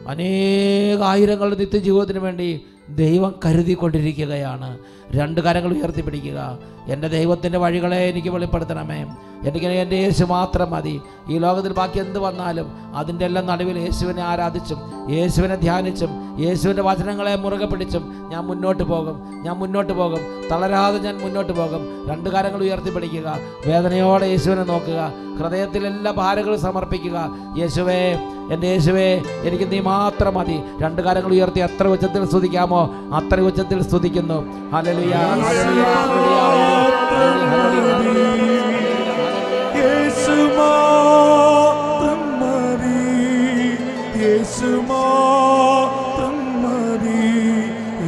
അനേകായിരങ്ങളുടെ 0.08 1.56
നിത്യജീവിതത്തിനും 1.56 2.22
വേണ്ടി 2.22 2.66
ദൈവം 2.88 3.34
കരുതിക്കൊണ്ടിരിക്കുകയാണ്. 3.46 4.78
രണ്ട് 5.12 5.40
കരങ്ങൾ 5.40 5.76
ഉയർത്തിപ്പിടിക്കുക. 5.78 6.58
എന്റെ 6.86 7.08
ദൈവത്തിന്റെ 7.08 7.58
വഴികളെ 7.58 7.96
എനിക്ക് 7.96 8.28
വെളിപ്പെടുത്തണമേ. 8.28 9.06
എനിക്ക് 9.48 9.66
എന്റെ 9.66 9.96
യേശു 9.96 10.24
മാത്രം 10.24 10.70
മതി. 10.70 11.00
ഈ 11.30 11.38
ലോകത്തിൽ 11.38 11.72
ബാക്കി 11.72 11.98
എന്ത് 11.98 12.18
വന്നാലും 12.18 12.96
അതിന്റെ 12.96 13.24
എല്ലാം 13.24 13.46
നടുവിൽ 13.46 13.78
യേശുവിനെ 13.78 14.22
ആരാധിച്ചും 14.22 14.78
യേശുവിനെ 15.10 15.54
ധ്യാനിച്ചും 15.54 16.36
യേശുവിന്റെ 16.40 16.82
വചനങ്ങളെ 16.82 17.36
മുറുകെ 17.36 17.66
പിടിച്ചും 17.66 18.30
ഞാൻ 18.30 18.44
മുന്നോട്ട് 18.44 18.82
പോകും. 18.82 19.42
ഞാൻ 19.42 19.56
മുന്നോട്ട് 19.56 19.92
പോകും. 19.92 20.20
തളരാതെ 20.50 20.98
ഞാൻ 20.98 21.18
മുന്നോട്ട് 21.18 21.52
പോകും. 21.52 22.06
രണ്ട് 22.10 22.30
കാര്യങ്ങൾ 22.30 22.62
ഉയർത്തിപ്പിടിക്കുക. 22.62 23.38
വേദനയോടെ 23.66 24.26
യേശുവിനെ 24.26 24.62
നോക്കുക. 24.62 25.12
ഹൃദയത്തിലെല്ലാ 25.38 26.10
ഭാരങ്ങളും 26.10 26.60
സമർപ്പിക്കുക. 26.60 27.30
യേശുവേ 27.58 28.18
എന്റെ 28.52 28.66
യേശുവേ 28.66 29.08
എനിക്ക് 29.42 29.72
നീ 29.72 29.80
മാത്രം 29.80 30.34
മതി. 30.34 30.58
രണ്ട് 30.82 31.02
കാര്യങ്ങൾ 31.02 31.32
ഉയർത്തി 31.32 31.60
എത്ര 31.60 31.86
ഉച്ചത്തിൽ 31.88 32.26
സ്തുതിക്കാമോ? 32.26 32.80
അത്ര 33.14 33.40
ഉച്ചത്തിൽ 33.40 33.82
സ്തുതിക്കുന്നു. 33.82 34.38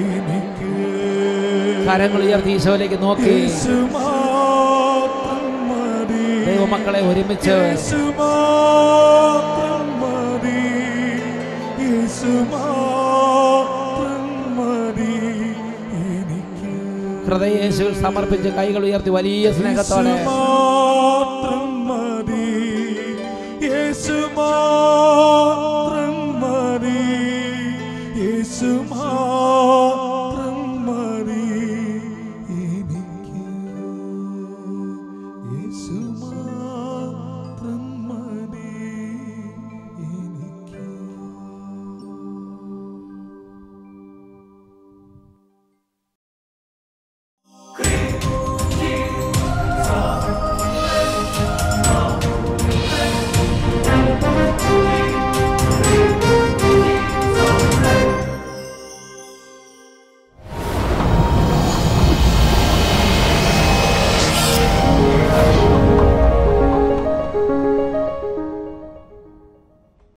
എനിക്ക്. 0.03 0.71
കരങ്ങൾ 1.89 2.23
ഉയർത്തി 2.23 2.51
ഈശോയിലേക്ക് 2.51 3.03
നോക്കി. 3.03 3.35
മക്കളെ 6.47 6.47
ദൈവമക്കളെ 6.47 7.01
ഒരുമിച്ച് 7.11 7.57
എനിക്ക്. 16.03 16.73
സമർപ്പിച്ച് 18.03 18.49
കൈകൾ 18.49 18.85
ഉയർത്തി 18.85 19.11
വലിയ 19.11 19.53
സ്നേഹത്തോടെ. 19.53 20.25
മാത്രം 20.29 21.89
മതി 21.89 22.49
യേശു 23.67 24.13
മാത്രം 24.39 26.15